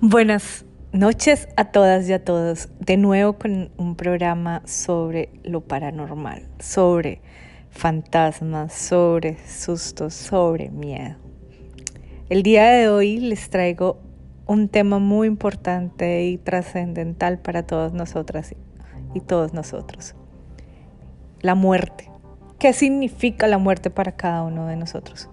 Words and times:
Buenas 0.00 0.64
noches 0.92 1.48
a 1.56 1.66
todas 1.66 2.08
y 2.08 2.12
a 2.12 2.24
todos. 2.24 2.68
De 2.80 2.96
nuevo 2.96 3.34
con 3.34 3.70
un 3.76 3.94
programa 3.94 4.60
sobre 4.66 5.30
lo 5.44 5.60
paranormal, 5.62 6.42
sobre 6.58 7.22
fantasmas, 7.70 8.72
sobre 8.72 9.38
sustos, 9.46 10.12
sobre 10.12 10.70
miedo. 10.70 11.16
El 12.28 12.42
día 12.42 12.70
de 12.70 12.88
hoy 12.88 13.18
les 13.18 13.48
traigo 13.50 14.00
un 14.46 14.68
tema 14.68 14.98
muy 14.98 15.28
importante 15.28 16.24
y 16.24 16.38
trascendental 16.38 17.38
para 17.38 17.64
todas 17.64 17.92
nosotras 17.92 18.54
y 19.14 19.20
todos 19.20 19.54
nosotros. 19.54 20.14
La 21.40 21.54
muerte. 21.54 22.10
¿Qué 22.58 22.72
significa 22.72 23.46
la 23.46 23.58
muerte 23.58 23.90
para 23.90 24.12
cada 24.12 24.42
uno 24.42 24.66
de 24.66 24.76
nosotros? 24.76 25.30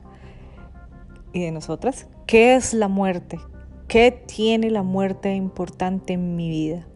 ¿Y 1.33 1.41
de 1.41 1.51
nosotras? 1.51 2.07
¿Qué 2.27 2.55
es 2.55 2.73
la 2.73 2.87
muerte? 2.87 3.39
¿Qué 3.91 4.09
tiene 4.11 4.69
la 4.69 4.83
muerte 4.83 5.35
importante 5.35 6.13
en 6.13 6.37
mi 6.37 6.49
vida? 6.49 6.87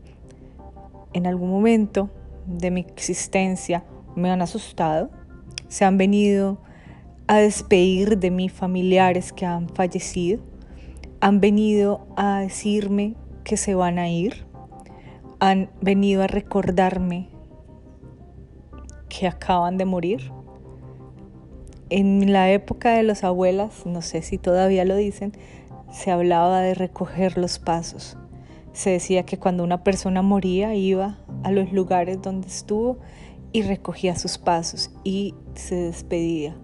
En 1.11 1.27
algún 1.27 1.49
momento 1.49 2.09
de 2.45 2.71
mi 2.71 2.79
existencia 2.79 3.83
me 4.15 4.31
han 4.31 4.41
asustado, 4.41 5.09
se 5.67 5.83
han 5.83 5.97
venido 5.97 6.57
a 7.27 7.39
despedir 7.39 8.17
de 8.17 8.31
mí 8.31 8.47
familiares 8.47 9.33
que 9.33 9.45
han 9.45 9.67
fallecido, 9.67 10.41
han 11.19 11.41
venido 11.41 12.07
a 12.15 12.39
decirme 12.39 13.15
que 13.43 13.57
se 13.57 13.75
van 13.75 13.99
a 13.99 14.07
ir, 14.07 14.45
han 15.41 15.69
venido 15.81 16.23
a 16.23 16.27
recordarme 16.27 17.27
que 19.09 19.27
acaban 19.27 19.77
de 19.77 19.83
morir. 19.83 20.31
En 21.89 22.31
la 22.31 22.49
época 22.51 22.93
de 22.93 23.03
las 23.03 23.25
abuelas, 23.25 23.85
no 23.85 24.01
sé 24.01 24.21
si 24.21 24.37
todavía 24.37 24.85
lo 24.85 24.95
dicen, 24.95 25.33
se 25.95 26.11
hablaba 26.11 26.59
de 26.59 26.73
recoger 26.73 27.37
los 27.37 27.57
pasos. 27.57 28.17
Se 28.73 28.89
decía 28.89 29.23
que 29.23 29.39
cuando 29.39 29.63
una 29.63 29.83
persona 29.83 30.21
moría 30.21 30.75
iba 30.75 31.17
a 31.43 31.51
los 31.51 31.71
lugares 31.71 32.21
donde 32.21 32.47
estuvo 32.47 32.97
y 33.53 33.61
recogía 33.61 34.17
sus 34.17 34.37
pasos 34.37 34.91
y 35.05 35.33
se 35.53 35.75
despedía. 35.75 36.57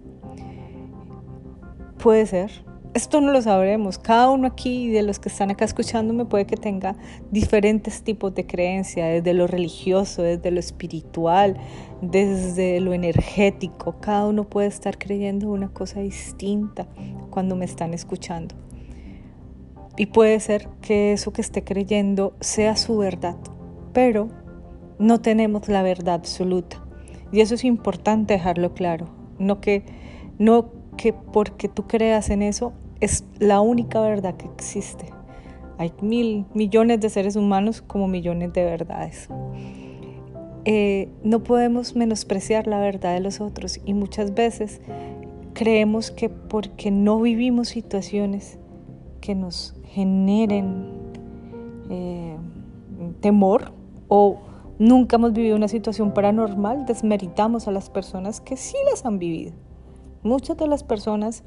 Puede 1.97 2.25
ser. 2.25 2.51
Esto 2.93 3.21
no 3.21 3.31
lo 3.31 3.41
sabremos. 3.41 3.97
Cada 3.97 4.29
uno 4.29 4.47
aquí 4.47 4.89
de 4.89 5.01
los 5.01 5.17
que 5.17 5.29
están 5.29 5.49
acá 5.49 5.63
escuchándome 5.63 6.25
puede 6.25 6.45
que 6.45 6.57
tenga 6.57 6.97
diferentes 7.31 8.03
tipos 8.03 8.35
de 8.35 8.45
creencia, 8.45 9.05
desde 9.05 9.33
lo 9.33 9.47
religioso, 9.47 10.23
desde 10.23 10.51
lo 10.51 10.59
espiritual, 10.59 11.55
desde 12.01 12.81
lo 12.81 12.93
energético. 12.93 13.95
Cada 14.01 14.27
uno 14.27 14.43
puede 14.43 14.67
estar 14.67 14.97
creyendo 14.97 15.49
una 15.49 15.69
cosa 15.69 16.01
distinta 16.01 16.85
cuando 17.29 17.55
me 17.55 17.63
están 17.63 17.93
escuchando. 17.93 18.55
Y 19.97 20.07
puede 20.07 20.39
ser 20.39 20.69
que 20.81 21.13
eso 21.13 21.33
que 21.33 21.41
esté 21.41 21.63
creyendo 21.63 22.33
sea 22.39 22.75
su 22.75 22.97
verdad, 22.97 23.35
pero 23.93 24.29
no 24.99 25.19
tenemos 25.19 25.67
la 25.67 25.83
verdad 25.83 26.15
absoluta. 26.15 26.83
Y 27.31 27.41
eso 27.41 27.55
es 27.55 27.63
importante 27.63 28.33
dejarlo 28.33 28.73
claro. 28.73 29.07
No 29.39 29.59
que, 29.59 29.83
no 30.37 30.71
que 30.97 31.13
porque 31.13 31.67
tú 31.67 31.87
creas 31.87 32.29
en 32.29 32.41
eso 32.41 32.73
es 32.99 33.25
la 33.39 33.61
única 33.61 33.99
verdad 33.99 34.35
que 34.35 34.45
existe. 34.45 35.05
Hay 35.77 35.91
mil 36.01 36.45
millones 36.53 37.01
de 37.01 37.09
seres 37.09 37.35
humanos 37.35 37.81
como 37.81 38.07
millones 38.07 38.53
de 38.53 38.63
verdades. 38.63 39.27
Eh, 40.63 41.09
no 41.23 41.41
podemos 41.41 41.95
menospreciar 41.95 42.67
la 42.67 42.79
verdad 42.79 43.15
de 43.15 43.19
los 43.19 43.41
otros 43.41 43.81
y 43.83 43.95
muchas 43.95 44.35
veces 44.35 44.79
creemos 45.53 46.11
que 46.11 46.29
porque 46.29 46.91
no 46.91 47.19
vivimos 47.19 47.69
situaciones 47.69 48.59
que 49.21 49.33
nos 49.33 49.73
generen 49.93 50.85
eh, 51.89 52.37
temor 53.19 53.71
o 54.07 54.39
nunca 54.79 55.17
hemos 55.17 55.33
vivido 55.33 55.55
una 55.55 55.67
situación 55.67 56.13
paranormal, 56.13 56.85
desmeritamos 56.85 57.67
a 57.67 57.71
las 57.71 57.89
personas 57.89 58.41
que 58.41 58.57
sí 58.57 58.77
las 58.89 59.05
han 59.05 59.19
vivido. 59.19 59.53
Muchas 60.23 60.57
de 60.57 60.67
las 60.67 60.83
personas 60.83 61.43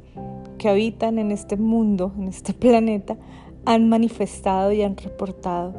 que 0.59 0.69
habitan 0.69 1.19
en 1.19 1.31
este 1.31 1.57
mundo, 1.57 2.13
en 2.19 2.29
este 2.29 2.53
planeta, 2.55 3.17
han 3.65 3.89
manifestado 3.89 4.73
y 4.73 4.83
han 4.83 4.97
reportado 4.97 5.73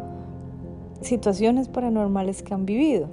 situaciones 1.02 1.68
paranormales 1.68 2.42
que 2.42 2.54
han 2.54 2.66
vivido, 2.66 3.10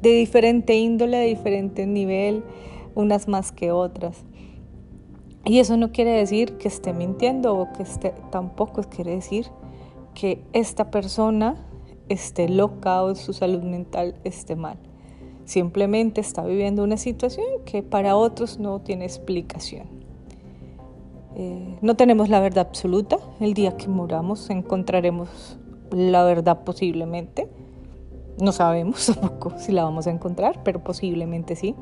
de 0.00 0.10
diferente 0.10 0.76
índole, 0.76 1.16
de 1.16 1.26
diferente 1.26 1.86
nivel, 1.86 2.44
unas 2.94 3.26
más 3.26 3.50
que 3.50 3.72
otras. 3.72 4.24
Y 5.48 5.60
eso 5.60 5.78
no 5.78 5.92
quiere 5.92 6.10
decir 6.10 6.58
que 6.58 6.68
esté 6.68 6.92
mintiendo 6.92 7.56
o 7.56 7.72
que 7.72 7.82
esté, 7.82 8.12
tampoco 8.30 8.82
quiere 8.82 9.12
decir 9.12 9.46
que 10.12 10.44
esta 10.52 10.90
persona 10.90 11.56
esté 12.10 12.50
loca 12.50 13.02
o 13.02 13.14
su 13.14 13.32
salud 13.32 13.62
mental 13.62 14.14
esté 14.24 14.56
mal. 14.56 14.76
Simplemente 15.46 16.20
está 16.20 16.44
viviendo 16.44 16.84
una 16.84 16.98
situación 16.98 17.46
que 17.64 17.82
para 17.82 18.14
otros 18.14 18.58
no 18.58 18.80
tiene 18.82 19.06
explicación. 19.06 19.86
Eh, 21.34 21.78
no 21.80 21.96
tenemos 21.96 22.28
la 22.28 22.40
verdad 22.40 22.66
absoluta. 22.68 23.16
El 23.40 23.54
día 23.54 23.74
que 23.78 23.88
muramos 23.88 24.50
encontraremos 24.50 25.58
la 25.90 26.24
verdad 26.24 26.62
posiblemente. 26.62 27.48
No 28.38 28.52
sabemos 28.52 29.06
tampoco 29.18 29.58
si 29.58 29.72
la 29.72 29.84
vamos 29.84 30.06
a 30.08 30.10
encontrar, 30.10 30.62
pero 30.62 30.84
posiblemente 30.84 31.56
sí. 31.56 31.74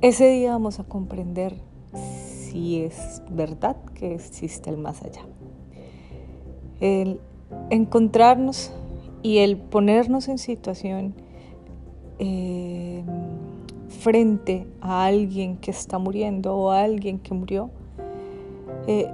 Ese 0.00 0.28
día 0.30 0.50
vamos 0.50 0.80
a 0.80 0.84
comprender 0.84 1.54
si 2.56 2.80
es 2.80 3.22
verdad 3.28 3.76
que 3.94 4.14
existe 4.14 4.70
el 4.70 4.78
más 4.78 5.02
allá. 5.02 5.26
El 6.80 7.20
encontrarnos 7.68 8.72
y 9.22 9.38
el 9.38 9.58
ponernos 9.58 10.28
en 10.28 10.38
situación 10.38 11.14
eh, 12.18 13.04
frente 13.88 14.66
a 14.80 15.04
alguien 15.04 15.58
que 15.58 15.70
está 15.70 15.98
muriendo 15.98 16.56
o 16.56 16.70
a 16.70 16.82
alguien 16.82 17.18
que 17.18 17.34
murió, 17.34 17.68
eh, 18.86 19.10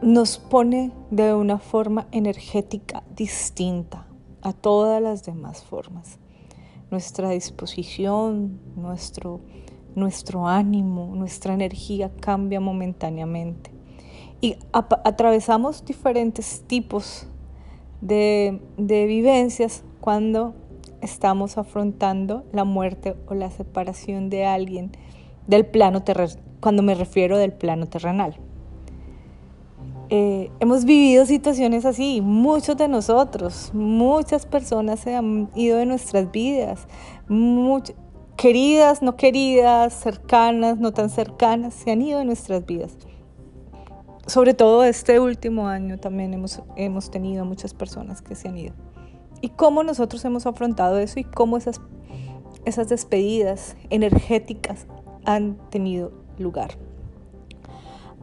nos 0.00 0.38
pone 0.38 0.92
de 1.10 1.34
una 1.34 1.58
forma 1.58 2.06
energética 2.12 3.02
distinta 3.16 4.06
a 4.40 4.52
todas 4.52 5.02
las 5.02 5.24
demás 5.24 5.64
formas. 5.64 6.18
Nuestra 6.92 7.30
disposición, 7.30 8.60
nuestro 8.76 9.40
nuestro 9.94 10.46
ánimo, 10.46 11.14
nuestra 11.14 11.54
energía 11.54 12.10
cambia 12.20 12.60
momentáneamente. 12.60 13.70
Y 14.40 14.56
atravesamos 14.72 15.84
diferentes 15.84 16.64
tipos 16.66 17.26
de, 18.00 18.60
vivencias 18.76 19.84
cuando 20.00 20.54
estamos 21.00 21.56
afrontando 21.56 22.44
la 22.52 22.64
muerte 22.64 23.16
o 23.26 23.34
la 23.34 23.50
separación 23.50 24.30
de 24.30 24.44
alguien 24.44 24.92
del 25.46 25.64
plano 25.66 26.02
terrenal, 26.02 26.38
cuando 26.60 26.82
me 26.82 26.94
refiero 26.94 27.38
del 27.38 27.52
plano 27.52 27.86
terrenal. 27.86 28.36
Eh, 30.10 30.50
hemos 30.60 30.84
vivido 30.84 31.24
situaciones 31.24 31.86
así, 31.86 32.20
muchos 32.20 32.76
de 32.76 32.88
nosotros, 32.88 33.70
muchas 33.72 34.44
personas 34.44 35.00
se 35.00 35.14
han 35.14 35.48
ido 35.54 35.78
de 35.78 35.86
nuestras 35.86 36.30
vidas, 36.30 36.86
queridas, 38.36 39.02
no 39.02 39.16
queridas, 39.16 39.94
cercanas, 39.94 40.78
no 40.78 40.92
tan 40.92 41.10
cercanas, 41.10 41.74
se 41.74 41.90
han 41.90 42.02
ido 42.02 42.18
de 42.18 42.24
nuestras 42.24 42.64
vidas. 42.66 42.96
Sobre 44.26 44.54
todo 44.54 44.84
este 44.84 45.20
último 45.20 45.68
año 45.68 45.98
también 45.98 46.32
hemos, 46.34 46.62
hemos 46.76 47.10
tenido 47.10 47.44
muchas 47.44 47.74
personas 47.74 48.22
que 48.22 48.34
se 48.34 48.48
han 48.48 48.56
ido. 48.56 48.74
Y 49.40 49.50
cómo 49.50 49.82
nosotros 49.82 50.24
hemos 50.24 50.46
afrontado 50.46 50.98
eso 50.98 51.20
y 51.20 51.24
cómo 51.24 51.58
esas, 51.58 51.80
esas 52.64 52.88
despedidas 52.88 53.76
energéticas 53.90 54.86
han 55.24 55.56
tenido 55.70 56.12
lugar. 56.38 56.70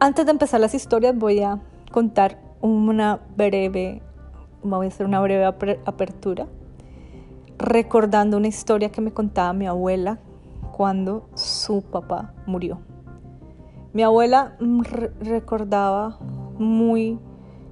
Antes 0.00 0.24
de 0.24 0.32
empezar 0.32 0.60
las 0.60 0.74
historias 0.74 1.16
voy 1.16 1.40
a 1.42 1.60
contar 1.92 2.40
una 2.60 3.20
breve, 3.36 4.02
voy 4.62 4.86
a 4.86 4.88
hacer 4.88 5.06
una 5.06 5.20
breve 5.20 5.44
apertura 5.44 6.48
recordando 7.62 8.36
una 8.36 8.48
historia 8.48 8.90
que 8.90 9.00
me 9.00 9.12
contaba 9.12 9.52
mi 9.52 9.66
abuela 9.66 10.18
cuando 10.72 11.28
su 11.34 11.82
papá 11.82 12.34
murió. 12.44 12.80
Mi 13.92 14.02
abuela 14.02 14.56
recordaba 15.20 16.18
muy 16.58 17.20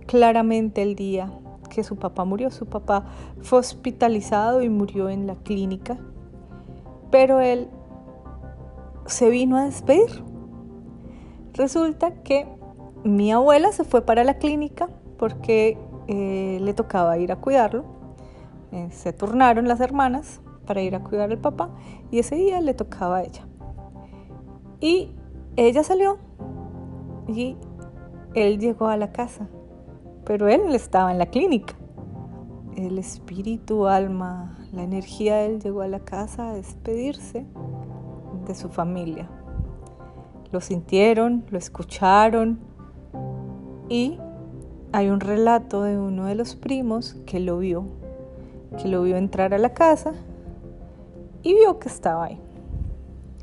claramente 0.06 0.82
el 0.82 0.94
día 0.94 1.32
que 1.68 1.82
su 1.82 1.96
papá 1.96 2.24
murió. 2.24 2.50
Su 2.50 2.66
papá 2.66 3.04
fue 3.40 3.58
hospitalizado 3.58 4.62
y 4.62 4.68
murió 4.68 5.08
en 5.08 5.26
la 5.26 5.34
clínica, 5.34 5.98
pero 7.10 7.40
él 7.40 7.68
se 9.06 9.28
vino 9.28 9.56
a 9.56 9.64
despedir. 9.64 10.22
Resulta 11.54 12.22
que 12.22 12.46
mi 13.02 13.32
abuela 13.32 13.72
se 13.72 13.82
fue 13.82 14.02
para 14.02 14.22
la 14.22 14.34
clínica 14.34 14.88
porque 15.18 15.78
eh, 16.06 16.58
le 16.60 16.74
tocaba 16.74 17.18
ir 17.18 17.32
a 17.32 17.36
cuidarlo 17.36 17.99
eh, 18.72 18.88
se 18.90 19.12
turnaron 19.12 19.68
las 19.68 19.80
hermanas 19.80 20.40
para 20.66 20.82
ir 20.82 20.94
a 20.94 21.02
cuidar 21.02 21.30
al 21.30 21.38
papá 21.38 21.70
y 22.10 22.18
ese 22.18 22.36
día 22.36 22.60
le 22.60 22.74
tocaba 22.74 23.18
a 23.18 23.22
ella. 23.22 23.46
Y 24.80 25.12
ella 25.56 25.82
salió 25.82 26.18
y 27.28 27.56
él 28.34 28.58
llegó 28.58 28.86
a 28.86 28.96
la 28.96 29.12
casa 29.12 29.48
pero 30.30 30.48
él 30.48 30.74
estaba 30.76 31.10
en 31.10 31.18
la 31.18 31.26
clínica. 31.26 31.74
El 32.76 32.98
espíritu, 32.98 33.88
alma, 33.88 34.58
la 34.72 34.84
energía 34.84 35.38
de 35.38 35.46
él 35.46 35.60
llegó 35.60 35.82
a 35.82 35.88
la 35.88 36.00
casa 36.00 36.50
a 36.50 36.54
despedirse 36.54 37.46
de 38.46 38.54
su 38.54 38.68
familia. 38.68 39.28
Lo 40.52 40.60
sintieron, 40.60 41.44
lo 41.50 41.58
escucharon 41.58 42.60
y 43.88 44.18
hay 44.92 45.08
un 45.08 45.18
relato 45.18 45.82
de 45.82 45.98
uno 45.98 46.26
de 46.26 46.36
los 46.36 46.54
primos 46.54 47.14
que 47.26 47.40
lo 47.40 47.58
vio, 47.58 47.86
que 48.78 48.88
lo 48.88 49.02
vio 49.02 49.16
entrar 49.16 49.54
a 49.54 49.58
la 49.58 49.70
casa 49.74 50.12
y 51.42 51.54
vio 51.54 51.78
que 51.78 51.88
estaba 51.88 52.24
ahí. 52.24 52.40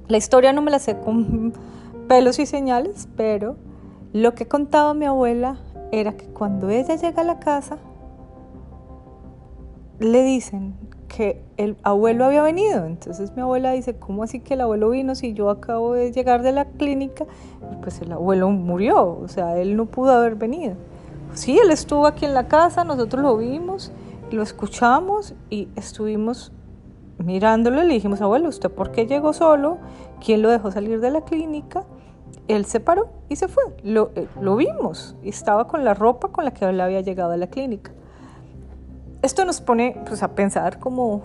La 0.07 0.17
historia 0.17 0.53
no 0.53 0.61
me 0.61 0.71
la 0.71 0.79
sé 0.79 0.97
con 0.99 1.53
pelos 2.07 2.39
y 2.39 2.45
señales, 2.45 3.07
pero 3.15 3.55
lo 4.13 4.35
que 4.35 4.47
contaba 4.47 4.93
mi 4.93 5.05
abuela 5.05 5.57
era 5.91 6.15
que 6.15 6.27
cuando 6.27 6.69
ella 6.69 6.95
llega 6.95 7.21
a 7.21 7.25
la 7.25 7.39
casa, 7.39 7.77
le 9.99 10.23
dicen 10.23 10.75
que 11.07 11.41
el 11.57 11.77
abuelo 11.83 12.25
había 12.25 12.41
venido. 12.41 12.85
Entonces 12.85 13.35
mi 13.35 13.41
abuela 13.41 13.71
dice, 13.71 13.95
¿cómo 13.95 14.23
así 14.23 14.39
que 14.39 14.53
el 14.53 14.61
abuelo 14.61 14.89
vino 14.89 15.15
si 15.15 15.33
yo 15.33 15.49
acabo 15.49 15.93
de 15.93 16.11
llegar 16.11 16.43
de 16.43 16.51
la 16.51 16.65
clínica? 16.65 17.25
pues 17.81 18.01
el 18.01 18.11
abuelo 18.11 18.49
murió, 18.49 19.19
o 19.19 19.27
sea, 19.27 19.57
él 19.57 19.75
no 19.75 19.85
pudo 19.85 20.11
haber 20.11 20.35
venido. 20.35 20.75
Sí, 21.33 21.57
él 21.57 21.71
estuvo 21.71 22.05
aquí 22.05 22.25
en 22.25 22.33
la 22.33 22.47
casa, 22.47 22.83
nosotros 22.83 23.21
lo 23.21 23.37
vimos, 23.37 23.91
lo 24.31 24.41
escuchamos 24.41 25.33
y 25.49 25.69
estuvimos 25.75 26.51
mirándolo 27.17 27.83
y 27.83 27.87
le 27.87 27.93
dijimos, 27.93 28.21
abuelo, 28.21 28.49
¿usted 28.49 28.69
por 28.69 28.91
qué 28.91 29.07
llegó 29.07 29.33
solo? 29.33 29.77
¿Quién 30.23 30.41
lo 30.41 30.49
dejó 30.49 30.71
salir 30.71 30.99
de 30.99 31.11
la 31.11 31.21
clínica? 31.21 31.85
Él 32.47 32.65
se 32.65 32.79
paró 32.79 33.09
y 33.29 33.35
se 33.35 33.47
fue. 33.47 33.63
Lo, 33.83 34.11
eh, 34.15 34.27
lo 34.39 34.55
vimos 34.55 35.15
estaba 35.23 35.67
con 35.67 35.83
la 35.83 35.93
ropa 35.93 36.29
con 36.29 36.45
la 36.45 36.51
que 36.51 36.65
él 36.65 36.79
había 36.79 37.01
llegado 37.01 37.31
a 37.31 37.37
la 37.37 37.47
clínica. 37.47 37.91
Esto 39.21 39.45
nos 39.45 39.61
pone 39.61 40.01
pues, 40.07 40.21
a 40.23 40.35
pensar 40.35 40.79
cómo, 40.79 41.23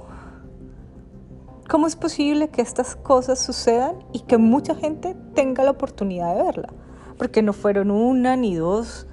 cómo 1.68 1.86
es 1.86 1.94
posible 1.94 2.48
que 2.48 2.62
estas 2.62 2.96
cosas 2.96 3.38
sucedan 3.38 3.96
y 4.12 4.20
que 4.20 4.38
mucha 4.38 4.74
gente 4.74 5.14
tenga 5.34 5.62
la 5.62 5.72
oportunidad 5.72 6.34
de 6.34 6.42
verla. 6.42 6.68
Porque 7.18 7.42
no 7.42 7.52
fueron 7.52 7.90
una 7.90 8.36
ni 8.36 8.56
dos 8.56 9.06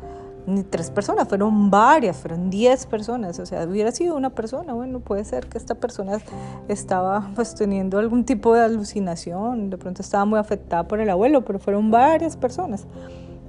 ni 0.50 0.64
tres 0.64 0.92
personas, 0.92 1.28
fueron 1.28 1.70
varias, 1.70 2.18
fueron 2.18 2.50
diez 2.50 2.86
personas, 2.86 3.40
o 3.40 3.46
sea, 3.46 3.66
hubiera 3.66 3.92
sido 3.92 4.16
una 4.16 4.32
persona, 4.32 4.74
bueno, 4.74 5.00
puede 5.00 5.24
ser 5.24 5.48
que 5.48 5.58
esta 5.58 5.76
persona 5.76 6.20
estaba 6.68 7.32
pues 7.36 7.56
teniendo 7.56 8.00
algún 8.00 8.26
tipo 8.26 8.54
de 8.54 8.62
alucinación, 8.62 9.70
de 9.70 9.78
pronto 9.78 10.02
estaba 10.02 10.26
muy 10.26 10.40
afectada 10.40 10.88
por 10.88 11.00
el 11.00 11.10
abuelo, 11.10 11.46
pero 11.46 11.60
fueron 11.60 11.92
varias 11.92 12.36
personas. 12.36 12.86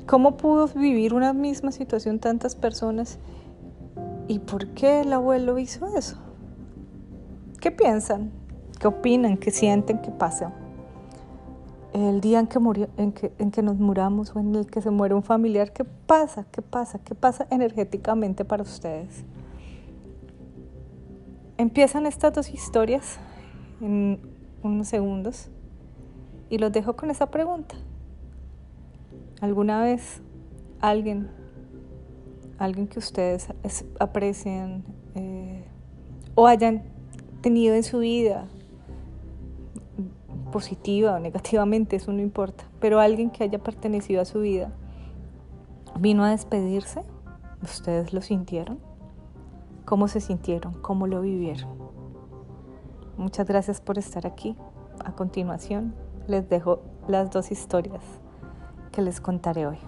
¿Cómo 0.07 0.37
pudo 0.37 0.67
vivir 0.69 1.15
una 1.15 1.33
misma 1.33 1.73
situación 1.73 2.19
tantas 2.19 2.57
personas? 2.57 3.19
¿Y 4.29 4.41
por 4.41 4.69
qué 4.69 5.01
el 5.01 5.13
abuelo 5.13 5.59
hizo 5.59 5.87
eso? 5.97 6.17
¿Qué 7.61 7.71
piensan? 7.71 8.31
¿Qué 8.79 8.89
opinan? 8.89 9.37
¿Qué 9.37 9.51
sienten? 9.51 9.99
¿Qué 9.99 10.11
pasa? 10.11 10.53
El 11.93 12.21
día 12.21 12.39
en 12.39 12.47
que, 12.47 12.59
murió, 12.59 12.89
en, 12.97 13.13
que, 13.13 13.33
en 13.39 13.51
que 13.51 13.63
nos 13.63 13.77
muramos 13.77 14.35
o 14.35 14.39
en 14.39 14.55
el 14.55 14.67
que 14.67 14.81
se 14.81 14.91
muere 14.91 15.15
un 15.15 15.23
familiar, 15.23 15.73
¿qué 15.73 15.85
pasa? 15.85 16.47
¿Qué 16.53 16.63
pasa? 16.63 16.99
¿Qué 17.01 17.15
pasa 17.15 17.47
energéticamente 17.51 18.45
para 18.45 18.63
ustedes? 18.63 19.25
Empiezan 21.59 22.07
estas 22.07 22.33
dos 22.33 22.51
historias 22.51 23.19
en 23.81 24.21
unos 24.63 24.89
segundos 24.89 25.49
y 26.49 26.59
los 26.59 26.73
dejo 26.73 26.97
con 26.97 27.11
esa 27.11 27.31
pregunta. 27.31 27.75
¿Alguna 29.41 29.83
vez 29.83 30.23
alguien, 30.81 31.31
alguien 32.59 32.87
que 32.87 32.99
ustedes 32.99 33.49
aprecien 33.99 34.85
eh, 35.15 35.65
o 36.35 36.47
hayan 36.47 36.83
tenido 37.41 37.75
en 37.75 37.83
su 37.83 37.99
vida 37.99 38.47
positiva 40.51 41.15
o 41.15 41.19
negativamente, 41.19 41.97
eso 41.97 42.13
no 42.13 42.21
importa, 42.21 42.65
pero 42.81 43.01
alguien 43.01 43.31
que 43.31 43.45
haya 43.45 43.59
pertenecido 43.59 44.21
a 44.21 44.25
su 44.25 44.41
vida 44.41 44.73
vino 45.99 46.25
a 46.25 46.31
despedirse, 46.31 47.03
¿ustedes 47.63 48.13
lo 48.13 48.21
sintieron? 48.23 48.79
¿Cómo 49.85 50.09
se 50.09 50.21
sintieron? 50.21 50.75
¿Cómo 50.81 51.07
lo 51.07 51.21
vivieron? 51.21 51.69
Muchas 53.17 53.47
gracias 53.47 53.81
por 53.81 53.99
estar 53.99 54.27
aquí. 54.27 54.57
A 55.05 55.13
continuación, 55.13 55.95
les 56.27 56.49
dejo 56.49 56.81
las 57.09 57.31
dos 57.31 57.51
historias 57.51 58.03
que 58.93 59.03
les 59.03 59.21
contaré 59.21 59.67
hoy. 59.67 59.79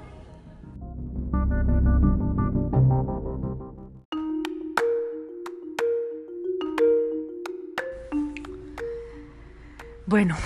Bueno, 10.12 10.36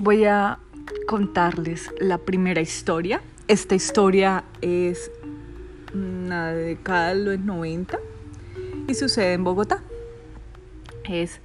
voy 0.00 0.24
a 0.24 0.58
contarles 1.06 1.92
la 2.00 2.18
primera 2.18 2.60
historia. 2.60 3.22
Esta 3.46 3.76
historia 3.76 4.42
es 4.62 5.12
una 5.94 6.50
década 6.50 7.14
de 7.14 7.24
los 7.36 7.38
90 7.38 8.00
y 8.88 8.94
sucede 8.94 9.34
en 9.34 9.44
Bogotá. 9.44 9.80
Es 11.08 11.40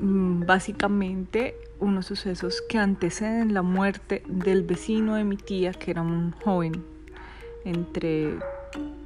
mm, 0.00 0.46
básicamente 0.46 1.54
unos 1.78 2.06
sucesos 2.06 2.60
que 2.68 2.78
anteceden 2.78 3.54
la 3.54 3.62
muerte 3.62 4.24
del 4.26 4.64
vecino 4.64 5.14
de 5.14 5.22
mi 5.22 5.36
tía, 5.36 5.70
que 5.74 5.92
era 5.92 6.02
un 6.02 6.32
joven 6.32 6.84
entre, 7.64 8.34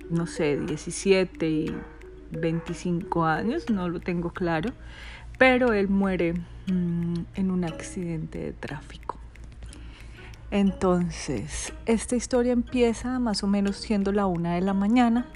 no 0.08 0.26
sé, 0.26 0.56
17 0.56 1.46
y 1.46 1.76
25 2.30 3.24
años, 3.26 3.68
no 3.68 3.90
lo 3.90 4.00
tengo 4.00 4.30
claro, 4.30 4.70
pero 5.38 5.72
él 5.72 5.88
muere 5.88 6.34
Mm, 6.70 7.20
en 7.34 7.50
un 7.50 7.64
accidente 7.64 8.38
de 8.38 8.52
tráfico. 8.52 9.16
Entonces, 10.50 11.72
esta 11.86 12.14
historia 12.14 12.52
empieza 12.52 13.18
más 13.18 13.42
o 13.42 13.46
menos 13.46 13.76
siendo 13.76 14.12
la 14.12 14.26
una 14.26 14.54
de 14.54 14.60
la 14.60 14.74
mañana. 14.74 15.26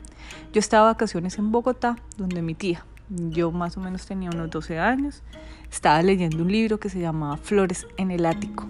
Yo 0.53 0.59
estaba 0.59 0.89
de 0.89 0.93
vacaciones 0.93 1.39
en 1.39 1.51
Bogotá, 1.51 1.97
donde 2.19 2.43
mi 2.43 2.55
tía, 2.55 2.85
yo 3.09 3.51
más 3.51 3.79
o 3.79 3.81
menos 3.81 4.05
tenía 4.07 4.29
unos 4.31 4.51
12 4.51 4.79
años, 4.79 5.23
estaba 5.71 6.03
leyendo 6.03 6.43
un 6.43 6.53
libro 6.53 6.79
que 6.79 6.91
se 6.91 7.01
llamaba 7.01 7.39
Flores 7.39 7.87
en 7.97 8.11
el 8.11 8.27
Ático. 8.27 8.69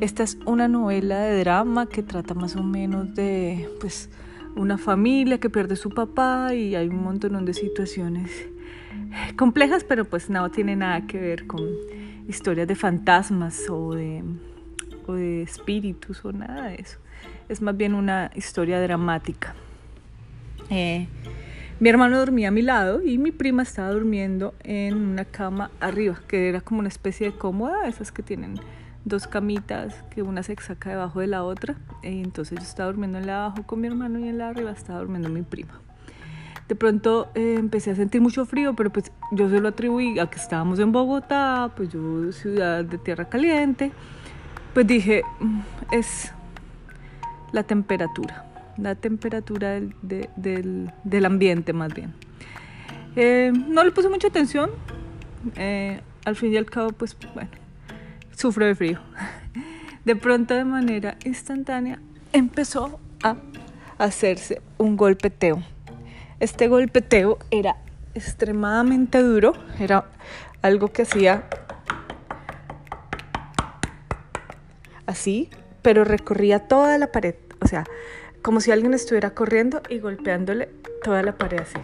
Esta 0.00 0.22
es 0.22 0.38
una 0.46 0.66
novela 0.68 1.20
de 1.20 1.40
drama 1.40 1.86
que 1.86 2.02
trata 2.02 2.32
más 2.32 2.56
o 2.56 2.62
menos 2.62 3.14
de 3.14 3.68
pues, 3.80 4.08
una 4.56 4.78
familia 4.78 5.38
que 5.38 5.50
pierde 5.50 5.76
su 5.76 5.90
papá 5.90 6.54
y 6.54 6.74
hay 6.74 6.88
un 6.88 7.02
montón 7.02 7.44
de 7.44 7.52
situaciones 7.52 8.30
complejas, 9.36 9.84
pero 9.84 10.04
pues 10.04 10.30
no 10.30 10.50
tiene 10.50 10.76
nada 10.76 11.06
que 11.06 11.18
ver 11.18 11.46
con 11.46 11.68
historias 12.28 12.68
de 12.68 12.74
fantasmas 12.74 13.68
o 13.68 13.94
de, 13.94 14.22
espíritus 15.42 16.24
o 16.24 16.32
nada 16.32 16.68
de 16.68 16.76
eso. 16.76 16.98
Es 17.48 17.60
más 17.60 17.76
bien 17.76 17.94
una 17.94 18.30
historia 18.34 18.80
dramática. 18.80 19.54
Eh, 20.70 21.06
mi 21.80 21.88
hermano 21.88 22.18
dormía 22.18 22.48
a 22.48 22.50
mi 22.50 22.62
lado 22.62 23.02
y 23.02 23.18
mi 23.18 23.32
prima 23.32 23.62
estaba 23.62 23.90
durmiendo 23.90 24.54
en 24.62 24.94
una 24.94 25.24
cama 25.24 25.70
arriba, 25.80 26.20
que 26.28 26.48
era 26.48 26.60
como 26.60 26.80
una 26.80 26.88
especie 26.88 27.30
de 27.30 27.36
cómoda, 27.36 27.88
esas 27.88 28.12
que 28.12 28.22
tienen 28.22 28.54
dos 29.04 29.26
camitas, 29.26 30.02
que 30.14 30.22
una 30.22 30.42
se 30.42 30.54
saca 30.56 30.90
debajo 30.90 31.20
de 31.20 31.26
la 31.26 31.42
otra. 31.42 31.76
Y 32.02 32.22
entonces 32.22 32.58
yo 32.58 32.64
estaba 32.64 32.90
durmiendo 32.90 33.18
en 33.18 33.26
la 33.26 33.44
abajo 33.44 33.64
con 33.64 33.80
mi 33.80 33.88
hermano 33.88 34.20
y 34.20 34.28
en 34.28 34.38
la 34.38 34.48
arriba 34.48 34.70
estaba 34.70 35.00
durmiendo 35.00 35.28
mi 35.28 35.42
prima 35.42 35.80
de 36.68 36.74
pronto 36.74 37.30
eh, 37.34 37.56
empecé 37.58 37.90
a 37.90 37.94
sentir 37.94 38.20
mucho 38.20 38.46
frío, 38.46 38.74
pero 38.74 38.90
pues 38.90 39.10
yo 39.32 39.48
se 39.50 39.60
lo 39.60 39.68
atribuí 39.68 40.18
a 40.18 40.26
que 40.26 40.38
estábamos 40.38 40.78
en 40.78 40.92
Bogotá, 40.92 41.70
pues 41.76 41.90
yo 41.90 42.32
ciudad 42.32 42.84
de 42.84 42.98
tierra 42.98 43.28
caliente, 43.28 43.92
pues 44.72 44.86
dije, 44.86 45.22
mm, 45.40 45.60
es 45.90 46.32
la 47.52 47.62
temperatura, 47.62 48.46
la 48.78 48.94
temperatura 48.94 49.80
del, 50.02 51.24
ambiente 51.24 51.72
más 51.72 51.92
bien. 51.92 52.14
Eh, 53.16 53.52
no 53.54 53.84
le 53.84 53.90
puse 53.90 54.08
mucha 54.08 54.28
atención, 54.28 54.70
eh, 55.56 56.00
al 56.24 56.36
fin 56.36 56.52
y 56.52 56.56
al 56.56 56.66
cabo, 56.66 56.92
pues 56.92 57.16
bueno, 57.34 57.50
sufro 58.36 58.64
de 58.66 58.74
frío. 58.74 59.00
De 60.04 60.16
pronto, 60.16 60.52
de 60.52 60.64
manera 60.64 61.16
instantánea, 61.24 62.00
empezó 62.32 62.98
a 63.22 63.36
hacerse 63.98 64.60
un 64.76 64.96
golpeteo 64.96 65.62
este 66.42 66.66
golpeteo 66.66 67.38
era 67.52 67.76
extremadamente 68.14 69.22
duro, 69.22 69.52
era 69.78 70.06
algo 70.60 70.88
que 70.88 71.02
hacía 71.02 71.44
así, 75.06 75.50
pero 75.82 76.02
recorría 76.02 76.66
toda 76.66 76.98
la 76.98 77.12
pared, 77.12 77.36
o 77.60 77.68
sea, 77.68 77.84
como 78.42 78.60
si 78.60 78.72
alguien 78.72 78.92
estuviera 78.92 79.34
corriendo 79.34 79.82
y 79.88 80.00
golpeándole 80.00 80.68
toda 81.04 81.22
la 81.22 81.38
pared 81.38 81.60
así. 81.60 81.78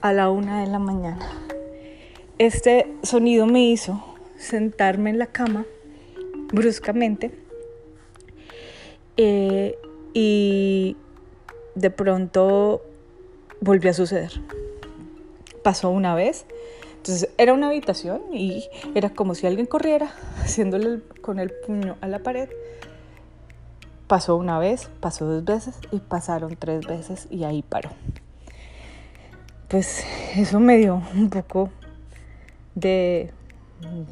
A 0.00 0.12
la 0.12 0.28
una 0.28 0.62
de 0.62 0.66
la 0.66 0.80
mañana. 0.80 1.24
Este 2.38 2.92
sonido 3.04 3.46
me 3.46 3.60
hizo 3.60 4.02
sentarme 4.38 5.10
en 5.10 5.20
la 5.20 5.26
cama 5.26 5.66
bruscamente 6.52 7.30
eh, 9.16 9.78
Y 10.18 10.96
de 11.74 11.90
pronto 11.90 12.82
volvió 13.60 13.90
a 13.90 13.92
suceder. 13.92 14.32
Pasó 15.62 15.90
una 15.90 16.14
vez. 16.14 16.46
Entonces 16.96 17.28
era 17.36 17.52
una 17.52 17.66
habitación 17.68 18.22
y 18.32 18.64
era 18.94 19.10
como 19.10 19.34
si 19.34 19.46
alguien 19.46 19.66
corriera 19.66 20.14
haciéndole 20.38 21.02
con 21.20 21.38
el 21.38 21.50
puño 21.50 21.96
a 22.00 22.08
la 22.08 22.20
pared. 22.20 22.48
Pasó 24.06 24.36
una 24.36 24.58
vez, 24.58 24.88
pasó 25.00 25.26
dos 25.26 25.44
veces 25.44 25.78
y 25.92 25.98
pasaron 25.98 26.56
tres 26.56 26.86
veces 26.86 27.28
y 27.30 27.44
ahí 27.44 27.62
paró. 27.62 27.90
Pues 29.68 30.02
eso 30.34 30.60
me 30.60 30.78
dio 30.78 31.02
un 31.14 31.28
poco 31.28 31.68
de, 32.74 33.32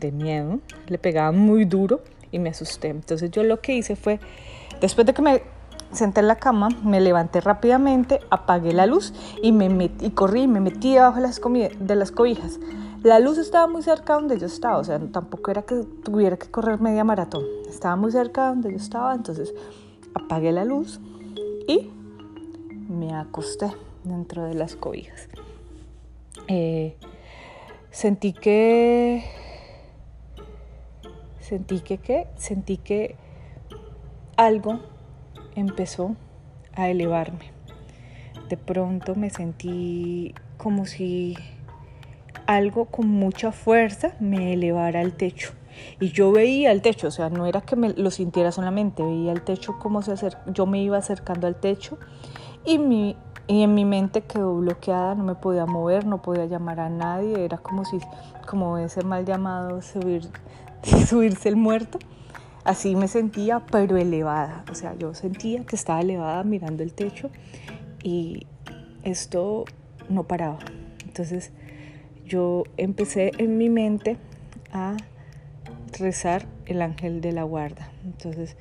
de 0.01 0.13
miedo. 0.13 0.61
Le 0.87 0.99
pegaba 0.99 1.33
muy 1.33 1.65
duro 1.65 2.03
y 2.31 2.41
me 2.41 2.51
asusté. 2.51 2.89
Entonces 2.89 3.31
yo 3.31 3.43
lo 3.43 3.63
que 3.63 3.73
hice 3.73 3.97
fue, 3.97 4.21
después 4.83 5.07
de 5.07 5.15
que 5.15 5.23
me 5.23 5.54
senté 5.95 6.21
en 6.21 6.29
la 6.29 6.37
cama, 6.37 6.69
me 6.83 7.01
levanté 7.01 7.41
rápidamente, 7.41 8.21
apagué 8.31 8.73
la 8.73 8.87
luz 8.87 9.13
y 9.43 9.53
me 9.53 9.69
metí, 9.69 10.11
corrí 10.11 10.43
y 10.43 10.49
me 10.49 10.61
metí 10.61 10.95
debajo 10.95 11.17
de 11.17 11.23
las, 11.23 11.41
de 11.41 11.95
las 11.95 12.11
cobijas. 12.11 12.59
La 13.03 13.19
luz 13.19 13.39
estaba 13.39 13.67
muy 13.67 13.83
cerca 13.83 14.15
donde 14.15 14.39
yo 14.39 14.47
estaba, 14.47 14.79
o 14.79 14.85
sea, 14.85 14.99
tampoco 14.99 15.51
era 15.51 15.63
que 15.63 15.85
tuviera 16.05 16.37
que 16.37 16.51
correr 16.51 16.81
media 16.81 17.05
maratón. 17.05 17.45
Estaba 17.69 17.97
muy 17.97 18.11
cerca 18.11 18.49
donde 18.49 18.71
yo 18.71 18.77
estaba, 18.77 19.15
entonces 19.15 19.55
apagué 20.15 20.53
la 20.53 20.65
luz 20.65 21.01
y 21.67 21.91
me 22.89 23.15
acosté 23.15 23.73
dentro 24.05 24.45
de 24.45 24.55
las 24.55 24.77
cobijas. 24.77 25.29
Eh, 26.49 26.97
sentí 27.91 28.33
que 28.33 29.25
sentí 31.41 31.81
que 31.81 31.99
qué 31.99 32.27
sentí 32.37 32.79
que 32.79 33.17
algo 34.37 34.81
empezó 35.55 36.17
a 36.75 36.89
elevarme. 36.89 37.53
De 38.49 38.57
pronto 38.57 39.15
me 39.15 39.31
sentí 39.31 40.35
como 40.57 40.87
si 40.87 41.37
algo 42.47 42.87
con 42.87 43.09
mucha 43.09 43.53
fuerza 43.53 44.15
me 44.21 44.53
elevara 44.53 45.01
al 45.01 45.15
techo. 45.15 45.53
Y 46.01 46.11
yo 46.11 46.31
veía 46.31 46.71
el 46.71 46.83
techo, 46.83 47.09
o 47.09 47.11
sea, 47.11 47.31
no 47.31 47.47
era 47.47 47.61
que 47.63 47.77
me 47.77 47.93
lo 47.93 48.11
sintiera 48.11 48.53
solamente, 48.53 49.03
veía 49.03 49.33
el 49.33 49.43
techo 49.43 49.79
como 49.79 50.03
se 50.03 50.13
acerca, 50.13 50.43
yo 50.53 50.67
me 50.67 50.81
iba 50.81 50.99
acercando 50.99 51.47
al 51.47 51.57
techo 51.57 51.99
y, 52.65 52.79
mi, 52.79 53.17
y 53.49 53.63
en 53.63 53.75
mi 53.75 53.85
mente 53.85 54.23
quedó 54.23 54.57
bloqueada, 54.57 55.15
no 55.15 55.25
me 55.25 55.35
podía 55.35 55.67
mover, 55.67 56.07
no 56.07 56.23
podía 56.23 56.47
llamar 56.47 56.81
a 56.81 56.89
nadie, 56.89 57.45
era 57.45 57.59
como 57.59 57.85
si, 57.85 57.99
como 58.47 58.79
ese 58.79 59.03
mal 59.03 59.25
llamado 59.25 59.83
subir, 59.83 60.29
subirse 61.09 61.49
el 61.49 61.57
muerto. 61.57 61.99
Así 62.65 62.97
me 62.97 63.09
sentía, 63.09 63.61
pero 63.61 63.99
elevada. 63.99 64.65
O 64.71 64.75
sea, 64.75 64.95
yo 64.97 65.13
sentía 65.13 65.65
que 65.65 65.77
estaba 65.77 66.01
elevada 66.01 66.43
mirando 66.45 66.83
el 66.83 66.95
techo 66.95 67.31
y 68.03 68.47
esto 69.03 69.67
no 70.09 70.25
paraba. 70.25 70.59
Entonces 71.07 71.53
yo 72.27 72.65
empecé 72.79 73.33
en 73.37 73.59
mi 73.59 73.69
mente 73.69 74.17
a 74.73 74.97
rezar 75.99 76.47
el 76.65 76.81
ángel 76.81 77.21
de 77.21 77.33
la 77.33 77.43
guarda. 77.43 77.91
Entonces 78.03 78.57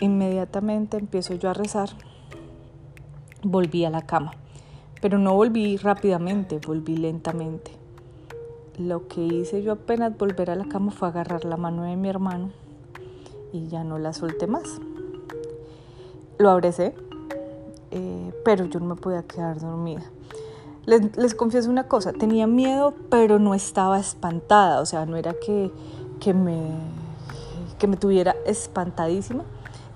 inmediatamente 0.00 0.96
empiezo 0.96 1.34
yo 1.34 1.50
a 1.50 1.54
rezar. 1.54 1.90
Volví 3.44 3.84
a 3.84 3.90
la 3.90 4.02
cama, 4.02 4.32
pero 5.00 5.18
no 5.18 5.34
volví 5.34 5.76
rápidamente, 5.76 6.58
volví 6.58 6.96
lentamente. 6.96 7.70
Lo 8.76 9.06
que 9.06 9.20
hice 9.20 9.62
yo 9.62 9.72
apenas 9.72 10.18
volver 10.18 10.50
a 10.50 10.56
la 10.56 10.64
cama 10.64 10.90
fue 10.90 11.08
agarrar 11.08 11.44
la 11.44 11.56
mano 11.56 11.84
de 11.84 11.96
mi 11.96 12.08
hermano 12.08 12.50
y 13.52 13.68
ya 13.68 13.84
no 13.84 13.98
la 13.98 14.12
solté 14.12 14.46
más. 14.46 14.80
Lo 16.38 16.50
abracé, 16.50 16.94
eh, 17.90 18.32
pero 18.44 18.64
yo 18.66 18.80
no 18.80 18.86
me 18.86 18.96
podía 18.96 19.22
quedar 19.22 19.60
dormida. 19.60 20.02
Les, 20.86 21.16
les, 21.16 21.34
confieso 21.34 21.68
una 21.70 21.88
cosa, 21.88 22.12
tenía 22.12 22.46
miedo, 22.46 22.94
pero 23.10 23.38
no 23.38 23.54
estaba 23.54 23.98
espantada, 24.00 24.80
o 24.80 24.86
sea, 24.86 25.04
no 25.06 25.16
era 25.16 25.34
que, 25.34 25.70
que, 26.18 26.32
me, 26.32 26.70
que 27.78 27.86
me 27.86 27.96
tuviera 27.96 28.34
espantadísima. 28.46 29.44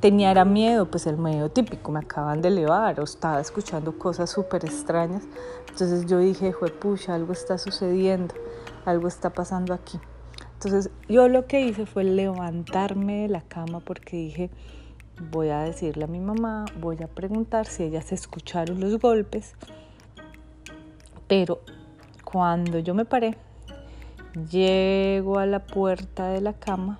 Tenía 0.00 0.30
era 0.30 0.44
miedo, 0.44 0.90
pues 0.90 1.06
el 1.06 1.16
medio 1.16 1.50
típico, 1.50 1.90
me 1.90 2.00
acaban 2.00 2.42
de 2.42 2.48
elevar 2.48 3.00
o 3.00 3.04
estaba 3.04 3.40
escuchando 3.40 3.98
cosas 3.98 4.28
súper 4.28 4.66
extrañas. 4.66 5.22
Entonces 5.70 6.04
yo 6.04 6.18
dije, 6.18 6.54
pucha, 6.78 7.14
algo 7.14 7.32
está 7.32 7.56
sucediendo, 7.56 8.34
algo 8.84 9.08
está 9.08 9.30
pasando 9.30 9.72
aquí. 9.72 9.98
Entonces 10.64 10.90
yo 11.08 11.28
lo 11.28 11.46
que 11.46 11.60
hice 11.60 11.84
fue 11.84 12.04
levantarme 12.04 13.22
de 13.22 13.28
la 13.28 13.42
cama 13.42 13.80
porque 13.80 14.16
dije, 14.16 14.50
voy 15.30 15.48
a 15.48 15.60
decirle 15.60 16.04
a 16.04 16.06
mi 16.06 16.20
mamá, 16.20 16.64
voy 16.80 16.96
a 17.02 17.06
preguntar 17.06 17.66
si 17.66 17.82
ellas 17.82 18.12
escucharon 18.12 18.80
los 18.80 18.98
golpes. 18.98 19.54
Pero 21.26 21.60
cuando 22.24 22.78
yo 22.78 22.94
me 22.94 23.04
paré, 23.04 23.36
llego 24.50 25.38
a 25.38 25.46
la 25.46 25.66
puerta 25.66 26.28
de 26.28 26.40
la 26.40 26.54
cama, 26.54 26.98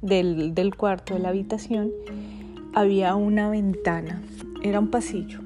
del, 0.00 0.54
del 0.54 0.74
cuarto, 0.74 1.14
de 1.14 1.20
la 1.20 1.28
habitación, 1.28 1.92
había 2.74 3.14
una 3.16 3.50
ventana, 3.50 4.22
era 4.62 4.80
un 4.80 4.88
pasillo. 4.90 5.40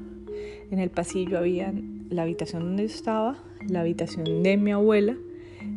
En 0.70 0.78
el 0.78 0.90
pasillo 0.90 1.38
había 1.38 1.72
la 2.08 2.22
habitación 2.22 2.62
donde 2.62 2.84
estaba, 2.84 3.36
la 3.66 3.80
habitación 3.80 4.42
de 4.42 4.56
mi 4.56 4.70
abuela 4.70 5.16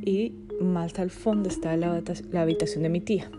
y 0.03 0.33
más 0.63 0.97
al 0.99 1.09
fondo 1.09 1.49
estaba 1.49 1.75
la, 1.77 2.01
habitación 2.41 2.83
de 2.83 2.89
mi 2.89 3.01
tía. 3.01 3.29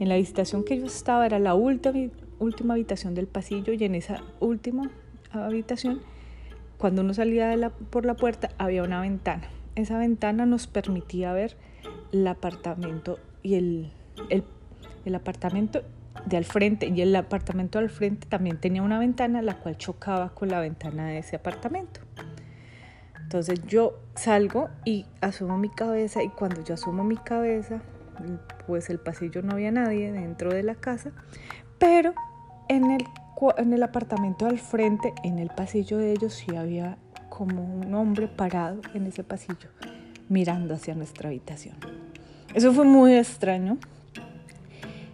En 0.00 0.08
la 0.08 0.14
habitación 0.14 0.64
que 0.64 0.78
yo 0.78 0.86
estaba 0.86 1.26
era 1.26 1.38
la 1.38 1.54
última, 1.54 2.10
última 2.38 2.74
habitación 2.74 3.14
del 3.14 3.26
pasillo 3.26 3.72
y 3.72 3.84
en 3.84 3.94
esa 3.94 4.22
última 4.40 4.90
habitación, 5.32 6.00
cuando 6.78 7.02
uno 7.02 7.14
salía 7.14 7.72
por 7.90 8.04
la 8.04 8.14
puerta, 8.14 8.50
había 8.58 8.82
una 8.82 9.00
ventana. 9.00 9.48
Esa 9.74 9.98
ventana 9.98 10.46
nos 10.46 10.66
permitía 10.66 11.32
ver 11.32 11.56
el 12.12 12.26
apartamento 12.26 13.18
y 13.42 13.54
el, 13.54 13.92
el, 14.28 14.44
el 15.04 15.14
apartamento 15.14 15.82
de 16.26 16.36
al 16.36 16.44
frente 16.44 16.88
y 16.88 17.00
el 17.00 17.14
apartamento 17.16 17.78
al 17.78 17.90
frente 17.90 18.26
también 18.28 18.58
tenía 18.58 18.82
una 18.82 18.98
ventana 18.98 19.42
la 19.42 19.58
cual 19.58 19.76
chocaba 19.76 20.30
con 20.34 20.48
la 20.48 20.60
ventana 20.60 21.08
de 21.08 21.18
ese 21.18 21.36
apartamento. 21.36 22.00
Entonces 23.32 23.62
yo 23.66 23.98
salgo 24.14 24.68
y 24.84 25.06
asumo 25.22 25.56
mi 25.56 25.70
cabeza 25.70 26.22
y 26.22 26.28
cuando 26.28 26.62
yo 26.62 26.74
asumo 26.74 27.02
mi 27.02 27.16
cabeza, 27.16 27.80
pues 28.66 28.90
el 28.90 28.98
pasillo 28.98 29.40
no 29.40 29.52
había 29.52 29.70
nadie 29.70 30.12
dentro 30.12 30.52
de 30.52 30.62
la 30.62 30.74
casa, 30.74 31.12
pero 31.78 32.12
en 32.68 32.90
el, 32.90 33.06
en 33.56 33.72
el 33.72 33.82
apartamento 33.82 34.44
al 34.44 34.58
frente, 34.58 35.14
en 35.24 35.38
el 35.38 35.48
pasillo 35.48 35.96
de 35.96 36.12
ellos, 36.12 36.34
sí 36.34 36.54
había 36.54 36.98
como 37.30 37.64
un 37.64 37.94
hombre 37.94 38.28
parado 38.28 38.82
en 38.92 39.06
ese 39.06 39.24
pasillo, 39.24 39.70
mirando 40.28 40.74
hacia 40.74 40.94
nuestra 40.94 41.30
habitación. 41.30 41.76
Eso 42.52 42.74
fue 42.74 42.84
muy 42.84 43.14
extraño, 43.14 43.78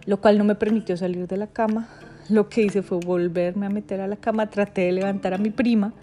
lo 0.05 0.19
cual 0.19 0.37
no 0.37 0.43
me 0.43 0.55
permitió 0.55 0.97
salir 0.97 1.25
de 1.25 1.37
la 1.37 1.47
cama. 1.47 1.87
Lo 2.27 2.49
que 2.49 2.63
hice 2.63 2.81
fue 2.81 2.99
volverme 2.99 3.67
a 3.67 3.69
meter 3.69 4.01
a 4.01 4.07
la 4.07 4.17
cama, 4.17 4.49
traté 4.49 4.81
de 4.81 4.91
levantar 4.91 5.33
a 5.33 5.37
mi 5.37 5.51
prima, 5.51 5.93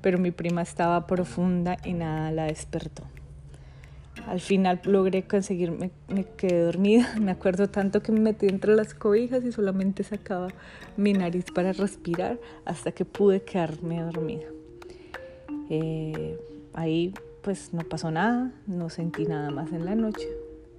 pero 0.00 0.18
mi 0.18 0.30
prima 0.30 0.62
estaba 0.62 1.06
profunda 1.06 1.76
y 1.84 1.92
nada 1.92 2.30
la 2.32 2.44
despertó. 2.44 3.04
Al 4.26 4.40
final 4.40 4.80
logré 4.84 5.22
conseguirme, 5.22 5.90
me 6.08 6.24
quedé 6.24 6.62
dormida. 6.62 7.14
Me 7.20 7.30
acuerdo 7.30 7.68
tanto 7.68 8.02
que 8.02 8.12
me 8.12 8.20
metí 8.20 8.46
entre 8.46 8.74
las 8.74 8.94
cobijas 8.94 9.44
y 9.44 9.52
solamente 9.52 10.02
sacaba 10.02 10.48
mi 10.96 11.12
nariz 11.12 11.46
para 11.54 11.72
respirar 11.72 12.38
hasta 12.64 12.92
que 12.92 13.04
pude 13.04 13.42
quedarme 13.42 14.02
dormida. 14.02 14.46
Eh, 15.70 16.38
ahí 16.74 17.14
pues 17.42 17.72
no 17.72 17.80
pasó 17.88 18.10
nada, 18.10 18.52
no 18.66 18.90
sentí 18.90 19.24
nada 19.24 19.50
más 19.50 19.72
en 19.72 19.84
la 19.84 19.94
noche, 19.94 20.28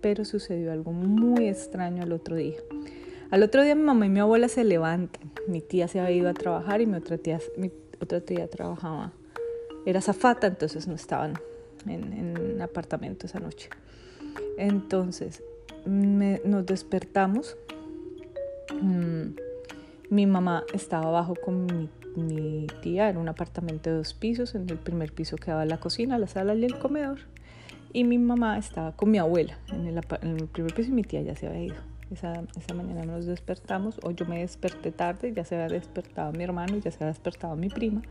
pero 0.01 0.25
sucedió 0.25 0.71
algo 0.71 0.91
muy 0.91 1.47
extraño 1.47 2.03
al 2.03 2.11
otro 2.11 2.35
día. 2.35 2.57
Al 3.31 3.43
otro 3.43 3.63
día 3.63 3.75
mi 3.75 3.83
mamá 3.83 4.05
y 4.05 4.09
mi 4.09 4.19
abuela 4.19 4.47
se 4.47 4.63
levantan. 4.63 5.31
Mi 5.47 5.61
tía 5.61 5.87
se 5.87 5.99
había 5.99 6.15
ido 6.15 6.29
a 6.29 6.33
trabajar 6.33 6.81
y 6.81 6.85
mi 6.85 6.97
otra 6.97 7.17
tía, 7.17 7.39
otra 8.01 8.21
tía 8.21 8.47
trabajaba, 8.47 9.11
era 9.85 10.01
zafata, 10.01 10.47
entonces 10.47 10.87
no 10.87 10.95
estaban 10.95 11.33
en, 11.87 12.13
en 12.13 12.61
apartamento 12.61 13.25
esa 13.25 13.39
noche. 13.39 13.69
Entonces 14.57 15.43
nos 15.85 16.65
despertamos. 16.65 17.57
Mm, 18.81 19.35
mi 20.09 20.25
mamá 20.25 20.63
estaba 20.73 21.07
abajo 21.07 21.35
con 21.43 21.89
mi, 22.15 22.67
tía, 22.81 23.09
era 23.09 23.19
un 23.19 23.29
apartamento 23.29 23.89
de 23.89 23.97
dos 23.97 24.13
pisos. 24.13 24.55
En 24.55 24.69
el 24.69 24.77
primer 24.77 25.13
piso 25.13 25.37
quedaba 25.37 25.65
la 25.65 25.79
cocina, 25.79 26.17
la 26.17 26.27
sala 26.27 26.55
y 26.55 26.65
el 26.65 26.77
comedor. 26.79 27.19
Y 27.93 28.03
mi 28.03 28.17
mamá 28.17 28.57
estaba 28.57 28.95
con 28.95 29.09
mi 29.09 29.17
abuela 29.17 29.57
en 29.71 29.87
el, 29.87 29.99
en 30.21 30.37
el 30.37 30.47
primer 30.47 30.73
piso 30.73 30.89
y 30.89 30.93
mi 30.93 31.03
tía 31.03 31.21
ya 31.21 31.35
se 31.35 31.47
había 31.47 31.63
ido. 31.63 31.88
Esa, 32.11 32.43
esa, 32.57 32.73
mañana 32.73 33.05
nos 33.05 33.25
despertamos, 33.25 33.99
o 34.03 34.11
yo 34.11 34.25
me 34.25 34.39
desperté 34.39 34.91
tarde, 34.91 35.31
ya 35.33 35.45
se 35.45 35.55
había 35.55 35.77
despertado 35.77 36.31
mi 36.31 36.43
hermano, 36.43 36.77
ya 36.77 36.89
se 36.89 36.97
había 36.97 37.07
despertado 37.07 37.55
mi 37.55 37.69
prima. 37.69 38.01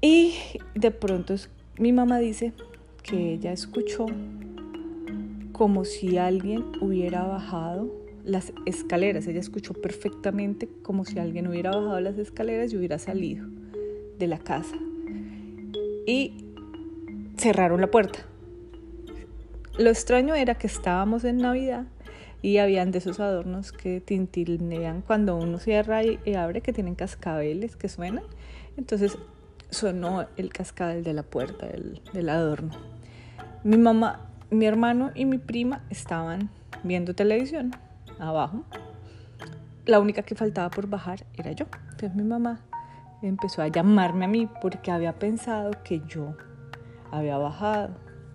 Y 0.00 0.34
de 0.74 0.90
pronto 0.90 1.34
mi 1.78 1.92
mamá 1.92 2.18
dice 2.18 2.52
que 3.02 3.34
ella 3.34 3.52
escuchó 3.52 4.06
como 5.52 5.84
si 5.84 6.18
alguien 6.18 6.64
hubiera 6.80 7.24
bajado 7.24 7.92
las 8.24 8.52
escaleras. 8.66 9.26
Ella 9.26 9.40
escuchó 9.40 9.74
perfectamente 9.74 10.68
como 10.82 11.04
si 11.04 11.18
alguien 11.18 11.48
hubiera 11.48 11.70
bajado 11.70 12.00
las 12.00 12.16
escaleras 12.18 12.72
y 12.72 12.76
hubiera 12.76 12.98
salido 12.98 13.46
de 14.18 14.26
la 14.28 14.38
casa. 14.38 14.76
Y 16.06 16.44
cerraron 17.36 17.80
la 17.80 17.90
puerta. 17.90 18.20
Lo 19.78 19.90
extraño 19.90 20.34
era 20.34 20.54
que 20.54 20.66
estábamos 20.66 21.24
en 21.24 21.38
Navidad 21.38 21.86
y 22.40 22.58
habían 22.58 22.90
de 22.90 22.98
esos 22.98 23.20
adornos 23.20 23.72
que 23.72 24.00
tintinean 24.00 25.02
cuando 25.02 25.36
uno 25.36 25.58
cierra 25.58 26.04
y, 26.04 26.18
abre, 26.34 26.60
que 26.60 26.72
tienen 26.72 26.94
cascabeles 26.94 27.76
que 27.76 27.88
suenan. 27.88 28.24
Entonces 28.76 29.18
sonó 29.70 30.26
el 30.36 30.52
cascabel 30.52 31.02
de 31.02 31.12
la 31.12 31.24
puerta 31.24 31.66
del, 31.66 32.00
del 32.12 32.28
adorno. 32.28 32.70
Mi 33.64 33.76
mamá, 33.76 34.30
mi 34.50 34.66
hermano 34.66 35.10
y 35.14 35.24
mi 35.24 35.38
prima 35.38 35.84
estaban 35.90 36.48
viendo 36.84 37.14
televisión 37.14 37.72
abajo. 38.18 38.64
La 39.84 40.00
única 40.00 40.22
que 40.22 40.34
faltaba 40.34 40.70
por 40.70 40.86
bajar 40.86 41.24
era 41.34 41.52
yo. 41.52 41.66
Entonces 41.90 42.14
mi 42.14 42.22
mamá 42.22 42.60
empezó 43.20 43.62
a 43.62 43.68
llamarme 43.68 44.26
a 44.26 44.28
mí 44.28 44.48
porque 44.60 44.92
había 44.92 45.18
pensado 45.18 45.72
que 45.82 46.02
yo 46.06 46.36
había 47.10 47.36
bajado 47.36 47.90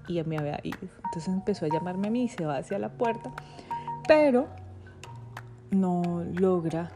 y 0.09 0.21
me 0.23 0.37
había 0.37 0.59
ido. 0.63 0.89
Entonces 1.05 1.27
empezó 1.27 1.65
a 1.65 1.69
llamarme 1.69 2.09
a 2.09 2.11
mí 2.11 2.25
y 2.25 2.29
se 2.29 2.45
va 2.45 2.57
hacia 2.57 2.79
la 2.79 2.89
puerta 2.89 3.31
pero 4.07 4.47
no 5.71 6.23
logra, 6.33 6.91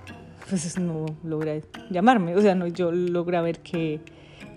pues 0.50 0.80
no 0.80 1.06
logra 1.24 1.56
llamarme, 1.90 2.36
o 2.36 2.42
sea, 2.42 2.56
no, 2.56 2.68
yo 2.68 2.92
logra 2.92 3.42
ver 3.42 3.60
que, 3.60 4.02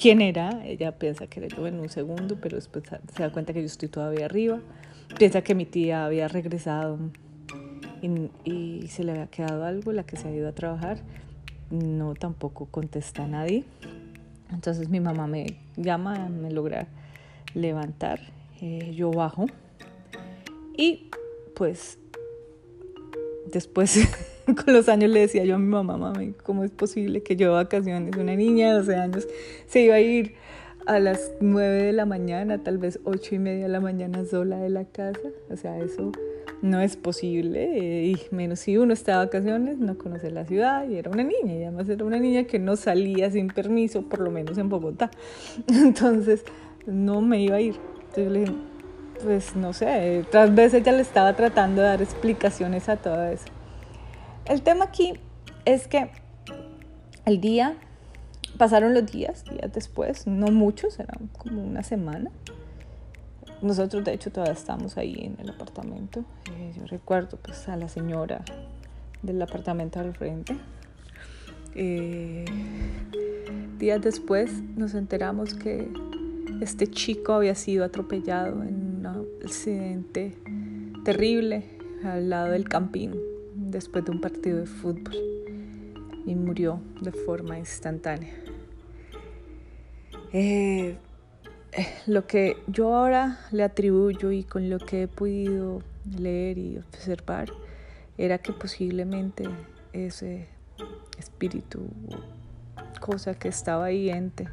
quién 0.00 0.20
era, 0.20 0.64
ella 0.64 0.92
piensa 0.98 1.26
que 1.26 1.40
era 1.40 1.48
yo 1.54 1.66
en 1.66 1.78
un 1.78 1.88
segundo, 1.88 2.36
pero 2.40 2.56
después 2.56 2.84
se 3.14 3.22
da 3.22 3.30
cuenta 3.30 3.52
que 3.52 3.60
yo 3.60 3.66
estoy 3.66 3.88
todavía 3.88 4.26
arriba, 4.26 4.60
piensa 5.18 5.42
que 5.42 5.54
mi 5.54 5.66
tía 5.66 6.06
había 6.06 6.28
regresado 6.28 6.98
y, 8.02 8.86
se 8.88 9.04
le 9.04 9.12
había 9.12 9.26
quedado 9.26 9.64
algo, 9.64 9.92
la 9.92 10.04
que 10.04 10.16
se 10.16 10.28
ha 10.28 10.34
ido 10.34 10.48
a 10.48 10.52
trabajar, 10.52 10.98
no 11.70 12.14
tampoco 12.14 12.66
contesta 12.66 13.24
a 13.24 13.26
nadie, 13.26 13.64
entonces 14.50 14.88
mi 14.88 15.00
mamá 15.00 15.26
me 15.26 15.58
llama, 15.76 16.28
me 16.28 16.50
logra 16.50 16.88
levantar, 17.54 18.20
eh, 18.60 18.92
yo 18.94 19.10
bajo. 19.10 19.46
Y 20.76 21.10
pues 21.54 21.99
después 23.50 23.98
con 24.64 24.74
los 24.74 24.88
años 24.88 25.10
le 25.10 25.20
decía 25.20 25.44
yo 25.44 25.56
a 25.56 25.58
mi 25.58 25.66
mamá, 25.66 25.96
mami, 25.96 26.34
¿cómo 26.42 26.64
es 26.64 26.70
posible 26.70 27.22
que 27.22 27.36
yo 27.36 27.48
de 27.48 27.54
vacaciones, 27.54 28.16
una 28.16 28.34
niña 28.34 28.68
de 28.68 28.78
12 28.78 28.96
años, 28.96 29.28
se 29.66 29.82
iba 29.82 29.94
a 29.94 30.00
ir 30.00 30.34
a 30.86 30.98
las 30.98 31.32
9 31.40 31.82
de 31.82 31.92
la 31.92 32.06
mañana, 32.06 32.62
tal 32.62 32.78
vez 32.78 33.00
8 33.04 33.34
y 33.34 33.38
media 33.38 33.64
de 33.64 33.68
la 33.68 33.80
mañana 33.80 34.24
sola 34.24 34.58
de 34.58 34.70
la 34.70 34.84
casa? 34.84 35.28
O 35.50 35.56
sea, 35.56 35.78
eso 35.78 36.12
no 36.62 36.80
es 36.80 36.96
posible, 36.96 37.78
eh, 37.78 38.06
y 38.06 38.34
menos 38.34 38.60
si 38.60 38.76
uno 38.76 38.92
está 38.92 39.12
de 39.12 39.26
vacaciones, 39.26 39.78
no 39.78 39.96
conoce 39.96 40.30
la 40.30 40.44
ciudad, 40.44 40.88
y 40.88 40.96
era 40.96 41.10
una 41.10 41.22
niña, 41.22 41.54
y 41.54 41.62
además 41.62 41.88
era 41.88 42.04
una 42.04 42.18
niña 42.18 42.44
que 42.44 42.58
no 42.58 42.76
salía 42.76 43.30
sin 43.30 43.48
permiso, 43.48 44.02
por 44.02 44.20
lo 44.20 44.30
menos 44.30 44.58
en 44.58 44.68
Bogotá. 44.68 45.10
Entonces, 45.68 46.44
no 46.86 47.20
me 47.20 47.42
iba 47.42 47.56
a 47.56 47.60
ir. 47.60 47.76
Entonces 48.08 48.32
le 48.32 48.40
dije, 48.40 48.52
pues 49.22 49.56
no 49.56 49.72
sé, 49.72 50.24
otras 50.26 50.54
veces 50.54 50.82
ella 50.82 50.92
le 50.92 51.02
estaba 51.02 51.34
tratando 51.34 51.82
de 51.82 51.88
dar 51.88 52.02
explicaciones 52.02 52.88
a 52.88 52.96
todo 52.96 53.24
eso. 53.24 53.46
El 54.46 54.62
tema 54.62 54.86
aquí 54.86 55.14
es 55.64 55.86
que 55.86 56.10
el 57.24 57.40
día, 57.40 57.76
pasaron 58.58 58.94
los 58.94 59.06
días, 59.06 59.44
días 59.44 59.72
después, 59.72 60.26
no 60.26 60.48
muchos, 60.48 60.98
eran 60.98 61.28
como 61.38 61.62
una 61.62 61.82
semana. 61.82 62.30
Nosotros 63.62 64.04
de 64.04 64.14
hecho 64.14 64.32
todavía 64.32 64.54
estamos 64.54 64.96
ahí 64.96 65.14
en 65.20 65.36
el 65.40 65.50
apartamento. 65.50 66.24
Eh, 66.56 66.72
yo 66.76 66.86
recuerdo 66.86 67.36
pues 67.36 67.68
a 67.68 67.76
la 67.76 67.88
señora 67.88 68.42
del 69.22 69.40
apartamento 69.42 70.00
al 70.00 70.14
frente. 70.14 70.56
Eh, 71.74 72.46
días 73.78 74.00
después 74.00 74.50
nos 74.76 74.94
enteramos 74.94 75.54
que 75.54 75.88
este 76.60 76.86
chico 76.86 77.34
había 77.34 77.54
sido 77.54 77.84
atropellado 77.84 78.62
en 78.62 78.89
accidente 79.50 80.36
terrible 81.04 81.64
al 82.04 82.30
lado 82.30 82.52
del 82.52 82.68
campín 82.68 83.16
después 83.56 84.04
de 84.04 84.12
un 84.12 84.20
partido 84.20 84.58
de 84.58 84.66
fútbol 84.66 85.16
y 86.24 86.36
murió 86.36 86.80
de 87.00 87.10
forma 87.10 87.58
instantánea. 87.58 88.32
Eh, 90.32 90.96
eh, 91.72 91.86
lo 92.06 92.28
que 92.28 92.58
yo 92.68 92.94
ahora 92.94 93.40
le 93.50 93.64
atribuyo 93.64 94.30
y 94.30 94.44
con 94.44 94.70
lo 94.70 94.78
que 94.78 95.02
he 95.02 95.08
podido 95.08 95.82
leer 96.16 96.56
y 96.56 96.78
observar 96.78 97.50
era 98.18 98.38
que 98.38 98.52
posiblemente 98.52 99.48
ese 99.92 100.46
espíritu, 101.18 101.88
cosa 103.00 103.34
que 103.34 103.48
estaba 103.48 103.86
ahí 103.86 104.10
ente, 104.10 104.46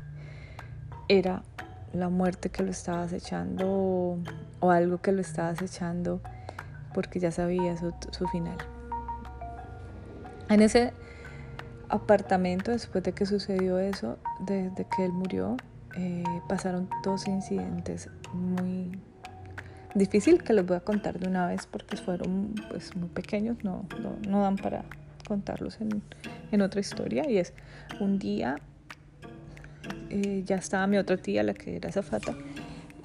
era 1.07 1.43
la 1.93 2.09
muerte 2.09 2.49
que 2.49 2.63
lo 2.63 2.71
estaba 2.71 3.03
acechando 3.03 4.17
o, 4.59 4.71
algo 4.71 4.99
que 4.99 5.11
lo 5.11 5.21
estaba 5.21 5.49
acechando 5.49 6.21
porque 6.93 7.19
ya 7.19 7.31
sabía 7.31 7.75
su, 7.77 8.27
final. 8.27 8.57
En 10.49 10.61
ese 10.61 10.93
apartamento, 11.89 12.71
después 12.71 13.03
de 13.03 13.13
que 13.13 13.25
sucedió 13.25 13.77
eso, 13.77 14.17
desde 14.39 14.85
que 14.95 15.05
él 15.05 15.11
murió, 15.11 15.57
eh, 15.95 16.23
pasaron 16.47 16.89
dos 17.03 17.27
incidentes 17.27 18.09
muy 18.33 18.99
difícil 19.93 20.43
que 20.43 20.53
les 20.53 20.65
voy 20.65 20.77
a 20.77 20.81
contar 20.81 21.19
de 21.19 21.27
una 21.27 21.47
vez 21.47 21.67
porque 21.67 21.97
fueron 21.97 22.53
pues 22.69 22.95
muy 22.95 23.09
pequeños, 23.09 23.63
no, 23.63 23.85
no, 24.27 24.41
dan 24.41 24.55
para 24.57 24.83
contarlos 25.27 25.79
en, 25.81 26.01
en, 26.51 26.61
otra 26.61 26.79
historia. 26.79 27.29
Y 27.29 27.37
es 27.37 27.53
un 27.99 28.19
día 28.19 28.57
eh, 30.09 30.43
ya 30.45 30.55
estaba 30.55 30.87
mi 30.87 30.97
otra 30.97 31.17
tía, 31.17 31.43
la 31.43 31.53
que 31.53 31.75
era 31.75 31.91
zafata. 31.91 32.35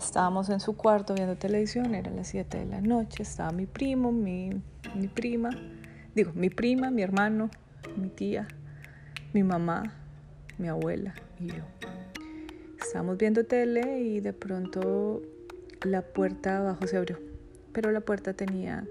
Estábamos 0.04 0.50
en 0.50 0.58
su 0.58 0.76
cuarto 0.76 1.14
viendo 1.14 1.36
televisión, 1.36 1.94
eran 1.94 2.16
las 2.16 2.26
7 2.26 2.58
de 2.58 2.66
la 2.66 2.80
noche, 2.80 3.22
estaba 3.22 3.52
mi 3.52 3.66
primo, 3.66 4.10
mi, 4.10 4.50
mi 4.96 5.06
prima, 5.06 5.50
digo, 6.14 6.32
mi 6.34 6.50
prima, 6.50 6.90
mi 6.90 7.02
hermano, 7.02 7.50
mi 7.96 8.08
tía, 8.08 8.48
mi 9.32 9.44
mamá, 9.44 9.94
mi 10.58 10.68
abuela 10.68 11.14
y 11.38 11.46
yo. 11.46 11.62
Estábamos 12.80 13.16
viendo 13.16 13.44
tele 13.44 14.00
y 14.00 14.18
de 14.18 14.32
pronto 14.32 15.22
la 15.82 16.02
puerta 16.02 16.58
abajo 16.58 16.84
se 16.88 16.96
abrió, 16.96 17.20
pero 17.72 17.92
la 17.92 18.00
puerta 18.00 18.34
tenía 18.34 18.84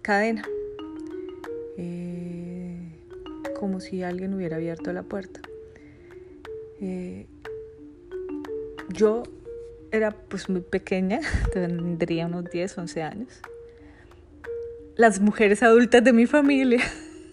cadena, 0.00 0.44
eh, 1.76 2.88
como 3.60 3.80
si 3.80 4.02
alguien 4.02 4.32
hubiera 4.32 4.56
abierto 4.56 4.94
la 4.94 5.02
puerta. 5.02 5.40
Eh, 6.80 7.26
yo 8.88 9.24
era 9.94 10.10
pues 10.10 10.48
muy 10.48 10.60
pequeña, 10.60 11.20
tendría 11.52 12.26
unos 12.26 12.50
10, 12.50 12.78
11 12.78 13.02
años. 13.02 13.28
Las 14.96 15.20
mujeres 15.20 15.62
adultas 15.62 16.02
de 16.02 16.12
mi 16.12 16.26
familia 16.26 16.82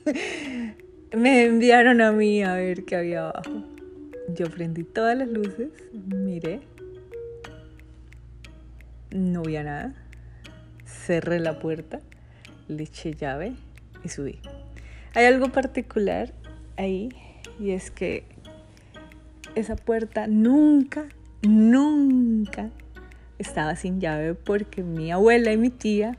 me 1.15 1.45
enviaron 1.45 2.01
a 2.01 2.11
mí 2.11 2.43
a 2.43 2.53
ver 2.53 2.85
qué 2.85 2.95
había 2.95 3.29
abajo. 3.29 3.63
Yo 4.29 4.49
prendí 4.49 4.83
todas 4.83 5.17
las 5.17 5.27
luces, 5.27 5.69
miré, 5.93 6.61
no 9.09 9.41
había 9.41 9.63
nada, 9.63 9.95
cerré 10.85 11.39
la 11.39 11.59
puerta, 11.59 11.99
le 12.67 12.83
eché 12.83 13.13
llave 13.13 13.55
y 14.03 14.09
subí. 14.09 14.39
Hay 15.13 15.25
algo 15.25 15.49
particular 15.49 16.31
ahí 16.77 17.09
y 17.59 17.71
es 17.71 17.91
que 17.91 18.23
esa 19.55 19.75
puerta 19.75 20.27
nunca 20.27 21.07
nunca 21.41 22.69
estaba 23.39 23.75
sin 23.75 23.99
llave 23.99 24.35
porque 24.35 24.83
mi 24.83 25.11
abuela 25.11 25.51
y 25.51 25.57
mi 25.57 25.69
tía 25.69 26.17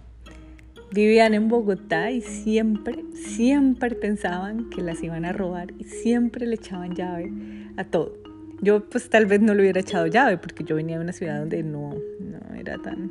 vivían 0.92 1.34
en 1.34 1.48
Bogotá 1.48 2.10
y 2.10 2.20
siempre, 2.20 3.04
siempre 3.14 3.94
pensaban 3.94 4.68
que 4.70 4.82
las 4.82 5.02
iban 5.02 5.24
a 5.24 5.32
robar 5.32 5.72
y 5.78 5.84
siempre 5.84 6.46
le 6.46 6.56
echaban 6.56 6.94
llave 6.94 7.32
a 7.76 7.84
todo. 7.84 8.12
Yo 8.60 8.88
pues 8.88 9.08
tal 9.10 9.26
vez 9.26 9.40
no 9.40 9.54
le 9.54 9.62
hubiera 9.62 9.80
echado 9.80 10.06
llave 10.06 10.38
porque 10.38 10.64
yo 10.64 10.76
venía 10.76 10.96
de 10.96 11.02
una 11.02 11.12
ciudad 11.12 11.40
donde 11.40 11.62
no, 11.62 11.94
no 12.20 12.54
era 12.54 12.78
tan 12.78 13.10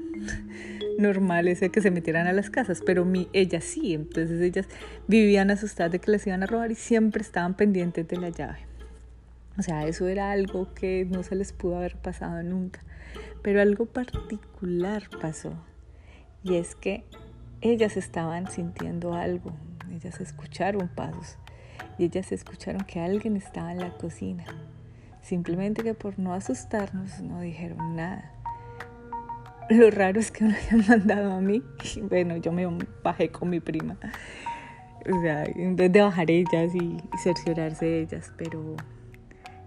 normal 0.97 1.47
ese 1.47 1.69
que 1.69 1.82
se 1.82 1.91
metieran 1.91 2.28
a 2.28 2.34
las 2.34 2.50
casas, 2.50 2.82
pero 2.86 3.04
mi, 3.04 3.28
ellas 3.34 3.63
sí, 3.63 3.93
entonces 3.93 4.39
ellas 4.41 4.67
vivían 5.08 5.52
asustadas 5.52 5.91
de 5.91 6.00
que 6.00 6.12
les 6.12 6.26
iban 6.28 6.43
a 6.43 6.45
robar 6.45 6.71
y 6.71 6.76
siempre 6.76 7.21
estaban 7.21 7.56
pendientes 7.56 8.08
de 8.08 8.17
la 8.17 8.30
llave. 8.30 8.70
O 9.57 9.61
sea, 9.61 9.85
eso 9.85 10.07
era 10.07 10.31
algo 10.31 10.73
que 10.73 11.05
no 11.09 11.23
se 11.23 11.35
les 11.35 11.53
pudo 11.53 11.77
haber 11.77 11.97
pasado 11.97 12.41
nunca. 12.43 12.81
Pero 13.41 13.61
algo 13.61 13.85
particular 13.85 15.03
pasó. 15.21 15.53
Y 16.43 16.55
es 16.55 16.75
que 16.75 17.03
ellas 17.61 17.97
estaban 17.97 18.49
sintiendo 18.49 19.13
algo. 19.13 19.53
Ellas 19.91 20.19
escucharon 20.19 20.87
pasos. 20.87 21.37
Y 21.97 22.05
ellas 22.05 22.31
escucharon 22.31 22.81
que 22.85 22.99
alguien 22.99 23.35
estaba 23.35 23.71
en 23.71 23.79
la 23.79 23.91
cocina. 23.97 24.45
Simplemente 25.21 25.83
que 25.83 25.93
por 25.93 26.17
no 26.17 26.33
asustarnos 26.33 27.21
no 27.21 27.41
dijeron 27.41 27.95
nada. 27.95 28.31
Lo 29.69 29.89
raro 29.89 30.19
es 30.19 30.31
que 30.31 30.43
me 30.43 30.55
habían 30.55 30.85
mandado 30.89 31.33
a 31.33 31.41
mí. 31.41 31.61
Y 31.95 32.01
bueno, 32.01 32.37
yo 32.37 32.51
me 32.51 32.67
bajé 33.03 33.29
con 33.29 33.49
mi 33.49 33.59
prima. 33.59 33.97
O 35.09 35.21
sea, 35.21 35.45
en 35.45 35.75
vez 35.75 35.91
de 35.91 36.01
bajar 36.01 36.29
ellas 36.29 36.75
y, 36.75 36.97
cerciorarse 37.23 37.85
de 37.85 38.01
ellas, 38.01 38.31
pero 38.37 38.75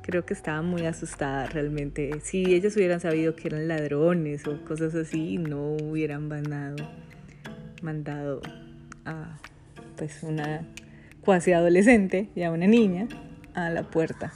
creo 0.05 0.27
que 0.27 0.35
estaba 0.35 0.61
muy 0.61 0.85
asustada 0.85 1.47
realmente. 1.47 2.21
Si 2.23 2.55
ellas 2.55 2.77
hubieran 2.77 3.01
sabido 3.01 3.35
que 3.35 3.49
eran 3.49 3.69
ladrones 3.69 4.47
o 4.47 4.63
cosas 4.65 4.95
así, 4.95 5.39
no 5.39 5.77
hubieran 5.77 6.29
mandado, 6.29 6.77
mandado 7.83 8.43
a 9.07 9.39
pues 9.97 10.23
una 10.23 10.67
cuasi 11.23 11.53
adolescente, 11.53 12.29
ya 12.37 12.51
una 12.51 12.67
niña, 12.67 13.09
a 13.55 13.71
la 13.71 13.85
puerta. 13.85 14.33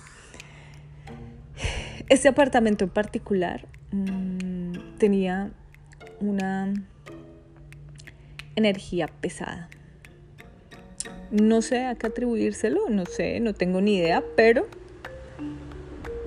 Este 2.09 2.29
apartamento 2.29 2.85
en 2.85 2.91
particular 2.91 3.67
mmm, 3.91 4.73
tenía 4.97 5.51
una 6.21 6.73
energía 8.57 9.07
pesada. 9.21 9.69
No 11.31 11.61
sé 11.61 11.85
a 11.85 11.95
qué 11.97 12.07
atribuírselo, 12.07 12.89
no 12.89 13.05
sé, 13.05 13.39
no 13.41 13.53
tengo 13.53 13.83
ni 13.83 13.99
idea, 13.99 14.25
pero 14.35 14.67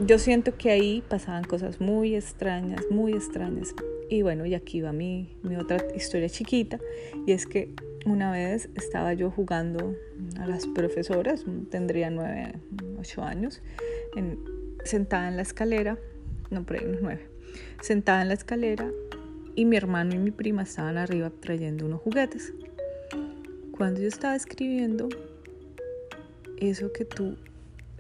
yo 0.06 0.20
siento 0.20 0.56
que 0.58 0.72
ahí 0.72 1.04
pasaban 1.08 1.44
cosas 1.44 1.80
muy 1.80 2.16
extrañas, 2.16 2.82
muy 2.90 3.14
extrañas. 3.14 3.74
Y 4.10 4.24
bueno, 4.24 4.46
y 4.46 4.56
aquí 4.56 4.82
va 4.82 4.92
mi, 4.92 5.36
mi 5.44 5.56
otra 5.56 5.78
historia 5.96 6.28
chiquita, 6.28 6.80
y 7.26 7.32
es 7.32 7.46
que 7.46 7.74
una 8.06 8.32
vez 8.32 8.70
estaba 8.76 9.14
yo 9.14 9.32
jugando 9.32 9.96
a 10.40 10.48
las 10.48 10.68
profesoras, 10.68 11.46
tendría 11.70 12.10
nueve, 12.10 12.54
ocho 13.00 13.24
años, 13.24 13.62
sentada 14.84 15.30
en 15.30 15.38
la 15.38 15.44
escalera, 15.44 15.98
no, 16.50 16.66
por 16.66 16.78
ahí 16.78 16.86
unos 16.86 17.02
nueve, 17.02 17.28
sentada 17.80 18.22
en 18.22 18.28
la 18.28 18.34
escalera 18.34 18.92
y 19.56 19.66
mi 19.66 19.78
hermano 19.78 20.14
y 20.14 20.18
mi 20.18 20.32
prima 20.32 20.64
estaban 20.64 20.98
arriba 20.98 21.32
trayendo 21.40 21.86
unos 21.86 22.02
juguetes. 22.02 22.54
Cuando 23.72 24.02
yo 24.02 24.08
estaba 24.08 24.36
escribiendo, 24.36 25.08
eso 26.58 26.92
que 26.92 27.06
tú, 27.06 27.38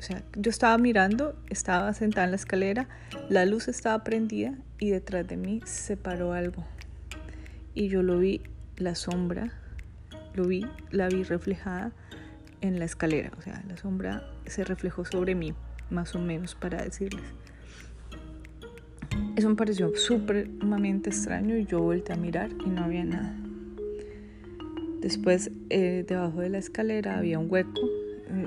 o 0.01 0.03
sea, 0.03 0.23
yo 0.35 0.49
estaba 0.49 0.79
mirando, 0.79 1.35
estaba 1.51 1.93
sentada 1.93 2.25
en 2.25 2.31
la 2.31 2.37
escalera, 2.37 2.87
la 3.29 3.45
luz 3.45 3.67
estaba 3.67 4.03
prendida 4.03 4.55
y 4.79 4.89
detrás 4.89 5.27
de 5.27 5.37
mí 5.37 5.61
se 5.65 5.95
paró 5.95 6.33
algo. 6.33 6.65
Y 7.75 7.87
yo 7.87 8.01
lo 8.01 8.17
vi, 8.17 8.41
la 8.77 8.95
sombra, 8.95 9.53
lo 10.33 10.45
vi, 10.47 10.65
la 10.89 11.07
vi 11.07 11.21
reflejada 11.21 11.91
en 12.61 12.79
la 12.79 12.85
escalera, 12.85 13.31
o 13.37 13.43
sea, 13.43 13.63
la 13.67 13.77
sombra 13.77 14.27
se 14.47 14.63
reflejó 14.63 15.05
sobre 15.05 15.35
mí, 15.35 15.53
más 15.91 16.15
o 16.15 16.19
menos 16.19 16.55
para 16.55 16.81
decirles. 16.81 17.21
Eso 19.35 19.49
me 19.49 19.55
pareció 19.55 19.95
sumamente 19.95 21.11
extraño 21.11 21.55
y 21.57 21.67
yo 21.67 21.79
volteé 21.79 22.15
a 22.15 22.17
mirar 22.17 22.49
y 22.65 22.69
no 22.71 22.85
había 22.85 23.05
nada. 23.05 23.35
Después, 24.99 25.51
eh, 25.69 26.03
debajo 26.07 26.41
de 26.41 26.49
la 26.49 26.57
escalera 26.57 27.19
había 27.19 27.37
un 27.37 27.51
hueco. 27.51 28.00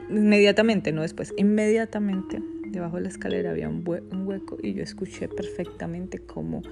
Inmediatamente, 0.09 0.92
no 0.92 1.03
después, 1.03 1.35
inmediatamente 1.37 2.42
debajo 2.66 2.97
de 2.97 3.03
la 3.03 3.09
escalera 3.09 3.51
había 3.51 3.68
un, 3.68 3.85
hueco 3.87 4.59
y 4.61 4.75
yo 4.75 4.83
escuché 4.83 5.29
perfectamente 5.29 6.18
cómo 6.18 6.62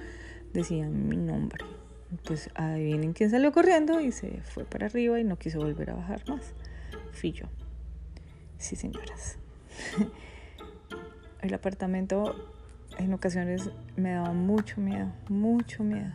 decían 0.53 1.07
mi 1.07 1.17
nombre. 1.17 1.63
Entonces, 2.11 2.51
adivinen 2.55 3.13
quién 3.13 3.29
salió 3.29 3.51
corriendo 3.51 3.99
y 3.99 4.11
se 4.11 4.41
fue 4.43 4.65
para 4.65 4.87
arriba 4.87 5.19
y 5.19 5.23
no 5.23 5.37
quiso 5.37 5.59
volver 5.59 5.91
a 5.91 5.95
bajar 5.95 6.27
más. 6.27 6.53
Fui 7.11 7.31
yo. 7.31 7.45
Sí, 8.57 8.75
señoras. 8.75 9.37
El 11.41 11.53
apartamento 11.53 12.53
en 12.97 13.13
ocasiones 13.13 13.69
me 13.95 14.11
daba 14.11 14.33
mucho 14.33 14.79
miedo, 14.79 15.11
mucho 15.27 15.83
miedo 15.83 16.13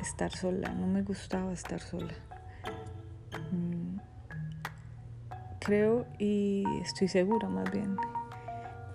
estar 0.00 0.34
sola, 0.34 0.72
no 0.72 0.86
me 0.86 1.02
gustaba 1.02 1.52
estar 1.52 1.80
sola. 1.80 2.14
Creo 5.70 6.04
y 6.18 6.64
estoy 6.82 7.06
segura 7.06 7.48
más 7.48 7.70
bien 7.70 7.96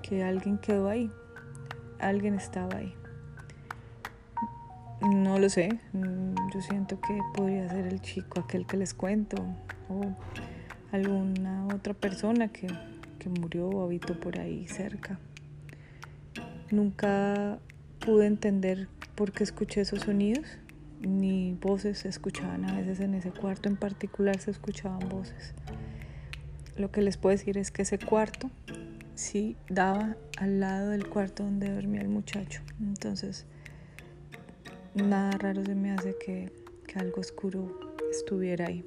que 0.01 0.25
alguien 0.25 0.57
quedó 0.57 0.89
ahí, 0.89 1.09
alguien 1.99 2.35
estaba 2.35 2.75
ahí. 2.75 2.93
No 5.01 5.39
lo 5.39 5.47
sé, 5.47 5.79
mm, 5.93 6.35
yo 6.53 6.61
siento 6.61 6.99
que 6.99 7.17
podría 7.33 7.69
ser 7.69 7.87
el 7.87 8.01
chico 8.01 8.41
aquel 8.41 8.67
que 8.67 8.75
les 8.75 8.93
cuento 8.93 9.37
o 9.87 10.01
alguna 10.91 11.65
otra 11.73 11.93
persona 11.93 12.49
que, 12.49 12.67
que 13.19 13.29
murió 13.29 13.69
o 13.69 13.85
habitó 13.85 14.19
por 14.19 14.37
ahí 14.37 14.67
cerca. 14.67 15.17
Nunca 16.71 17.57
pude 17.99 18.25
entender 18.25 18.89
por 19.15 19.31
qué 19.31 19.45
escuché 19.45 19.79
esos 19.79 20.01
sonidos, 20.01 20.45
ni 20.99 21.53
voces 21.53 21.99
se 21.99 22.09
escuchaban. 22.09 22.65
A 22.65 22.73
veces 22.75 22.99
en 22.99 23.13
ese 23.13 23.31
cuarto 23.31 23.69
en 23.69 23.77
particular 23.77 24.41
se 24.41 24.51
escuchaban 24.51 25.07
voces. 25.07 25.55
Lo 26.77 26.91
que 26.91 27.01
les 27.01 27.17
puedo 27.17 27.35
decir 27.35 27.57
es 27.57 27.71
que 27.71 27.83
ese 27.83 27.97
cuarto 27.99 28.49
sí 29.15 29.55
daba 29.69 30.17
al 30.37 30.59
lado 30.59 30.89
del 30.89 31.07
cuarto 31.07 31.43
donde 31.43 31.69
dormía 31.69 32.01
el 32.01 32.09
muchacho. 32.09 32.61
Entonces, 32.81 33.45
nada 34.93 35.31
raro 35.31 35.63
se 35.63 35.75
me 35.75 35.91
hace 35.91 36.15
que, 36.17 36.51
algo 36.95 37.19
oscuro 37.19 37.77
estuviera 38.09 38.67
ahí. 38.67 38.85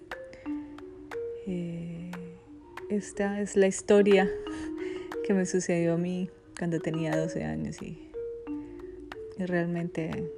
Eh, 1.46 2.10
esta 2.88 3.38
es 3.42 3.54
la 3.54 3.66
historia 3.66 4.26
que 5.26 5.34
me 5.34 5.44
sucedió 5.44 5.92
a 5.92 5.98
mí 5.98 6.30
cuando 6.58 6.80
tenía 6.80 7.14
12 7.14 7.44
años 7.44 7.82
y, 7.82 8.10
realmente 9.36 10.32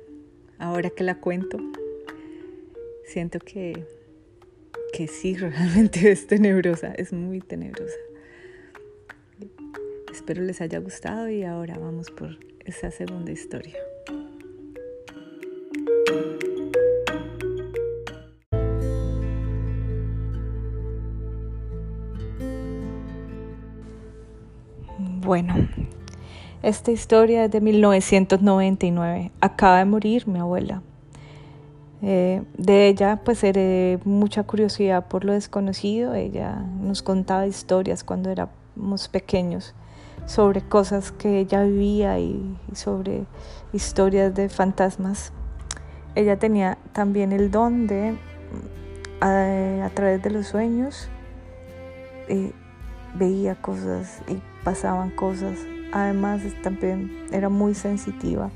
ahora 0.59 0.91
que 0.91 1.05
la 1.05 1.21
cuento, 1.21 1.59
siento 3.05 3.39
que, 3.39 3.87
que 5.01 5.09
sí, 5.09 5.35
realmente 5.39 6.11
es 6.13 6.27
tenebrosa, 6.27 6.93
es 6.93 7.11
muy 7.11 7.41
tenebrosa. 7.41 7.97
Espero 10.13 10.43
les 10.43 10.61
haya 10.61 10.79
gustado 10.79 11.31
y 11.31 11.43
ahora 11.43 11.79
vamos 11.79 12.11
por 12.11 12.37
esa 12.67 12.91
segunda 12.91 13.33
historia. 13.33 13.79
Bueno, 24.99 25.55
esta 26.63 26.91
historia 26.91 27.47
es 27.47 27.51
de 27.51 27.63
1999. 27.63 29.31
Acaba 29.41 29.79
de 29.79 29.87
morir 29.87 30.29
mi 30.29 30.41
abuela. 30.41 30.83
Eh, 32.03 32.43
de 32.57 32.89
ella 32.89 33.21
pues 33.25 33.45
heredé 33.45 33.99
mucha 34.05 34.43
curiosidad 34.45 35.07
por 35.09 35.25
lo 35.25 35.33
desconocido. 35.33 36.15
Ella 36.15 36.65
nos 36.81 37.03
contaba 37.03 37.47
historias 37.47 38.05
cuando 38.05 38.31
éramos 38.31 39.09
pequeños 39.09 39.75
sobre 40.27 40.63
cosas 40.63 41.13
que 41.13 41.41
ella 41.41 41.65
vivía 41.65 42.19
y, 42.19 42.57
sobre 42.73 43.25
historias 43.73 44.35
de 44.35 44.49
fantasmas. 44.49 45.33
Ella 46.15 46.39
tenía 46.39 46.79
también 46.93 47.33
el 47.33 47.51
don 47.51 47.87
de 47.87 48.17
a, 49.21 49.91
través 49.95 50.23
de 50.23 50.31
los 50.31 50.47
sueños 50.47 51.09
eh, 52.29 52.53
veía 53.15 53.55
cosas 53.61 54.23
y 54.29 54.41
pasaban 54.65 55.11
cosas 55.11 55.59
Además, 55.93 56.43
también 56.63 57.27
era 57.33 57.49
muy 57.49 57.75
sensitiva 57.75 58.51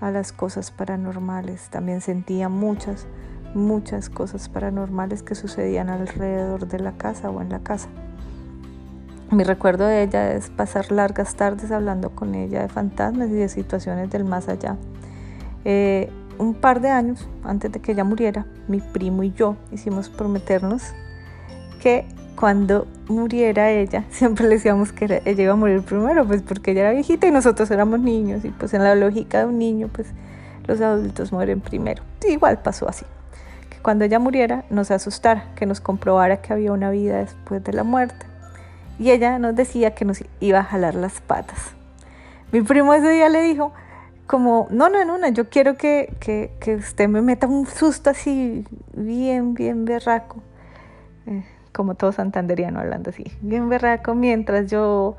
a 0.00 0.10
las 0.10 0.32
cosas 0.32 0.70
paranormales. 0.70 1.68
También 1.70 2.00
sentía 2.00 2.48
muchas, 2.48 3.06
muchas 3.54 4.10
cosas 4.10 4.48
paranormales 4.48 5.22
que 5.22 5.34
sucedían 5.34 5.88
alrededor 5.88 6.66
de 6.66 6.80
la 6.80 6.92
casa 6.92 7.30
o 7.30 7.40
en 7.40 7.50
la 7.50 7.60
casa. 7.60 7.88
Mi 9.30 9.42
recuerdo 9.42 9.86
de 9.86 10.02
ella 10.02 10.32
es 10.32 10.50
pasar 10.50 10.92
largas 10.92 11.34
tardes 11.34 11.72
hablando 11.72 12.10
con 12.10 12.34
ella 12.34 12.62
de 12.62 12.68
fantasmas 12.68 13.30
y 13.30 13.34
de 13.34 13.48
situaciones 13.48 14.10
del 14.10 14.24
más 14.24 14.48
allá. 14.48 14.76
Eh, 15.64 16.10
un 16.38 16.54
par 16.54 16.80
de 16.80 16.90
años 16.90 17.28
antes 17.42 17.72
de 17.72 17.80
que 17.80 17.92
ella 17.92 18.04
muriera, 18.04 18.46
mi 18.68 18.80
primo 18.80 19.22
y 19.22 19.32
yo 19.32 19.56
hicimos 19.72 20.08
prometernos 20.08 20.92
que 21.80 22.06
cuando 22.36 22.86
muriera 23.08 23.70
ella, 23.70 24.04
siempre 24.10 24.46
le 24.48 24.56
decíamos 24.56 24.92
que 24.92 25.22
ella 25.24 25.42
iba 25.42 25.52
a 25.52 25.56
morir 25.56 25.82
primero, 25.82 26.26
pues 26.26 26.42
porque 26.42 26.72
ella 26.72 26.82
era 26.82 26.90
viejita 26.92 27.26
y 27.26 27.30
nosotros 27.30 27.70
éramos 27.70 28.00
niños, 28.00 28.44
y 28.44 28.50
pues 28.50 28.74
en 28.74 28.82
la 28.82 28.94
lógica 28.94 29.40
de 29.40 29.46
un 29.46 29.58
niño, 29.58 29.88
pues 29.92 30.08
los 30.66 30.80
adultos 30.80 31.32
mueren 31.32 31.60
primero. 31.60 32.02
igual 32.28 32.60
pasó 32.62 32.88
así, 32.88 33.04
que 33.70 33.78
cuando 33.78 34.04
ella 34.04 34.18
muriera 34.18 34.64
nos 34.70 34.90
asustara, 34.90 35.52
que 35.56 35.66
nos 35.66 35.80
comprobara 35.80 36.40
que 36.40 36.52
había 36.52 36.72
una 36.72 36.90
vida 36.90 37.18
después 37.18 37.62
de 37.62 37.72
la 37.72 37.84
muerte. 37.84 38.26
Y 38.98 39.10
ella 39.10 39.38
nos 39.40 39.56
decía 39.56 39.94
que 39.94 40.04
nos 40.04 40.22
iba 40.38 40.60
a 40.60 40.64
jalar 40.64 40.94
las 40.94 41.20
patas. 41.20 41.72
Mi 42.52 42.62
primo 42.62 42.94
ese 42.94 43.10
día 43.10 43.28
le 43.28 43.42
dijo, 43.42 43.72
como, 44.26 44.68
no, 44.70 44.88
no, 44.88 45.04
no, 45.04 45.18
no 45.18 45.28
yo 45.28 45.50
quiero 45.50 45.76
que, 45.76 46.14
que, 46.20 46.52
que 46.60 46.76
usted 46.76 47.08
me 47.08 47.20
meta 47.20 47.46
un 47.46 47.66
susto 47.66 48.10
así, 48.10 48.64
bien, 48.94 49.54
bien 49.54 49.84
berraco. 49.84 50.36
Eh, 51.26 51.44
como 51.74 51.94
todo 51.96 52.12
santanderiano 52.12 52.80
hablando 52.80 53.10
así, 53.10 53.24
bien 53.42 53.68
berraco, 53.68 54.14
mientras 54.14 54.70
yo, 54.70 55.16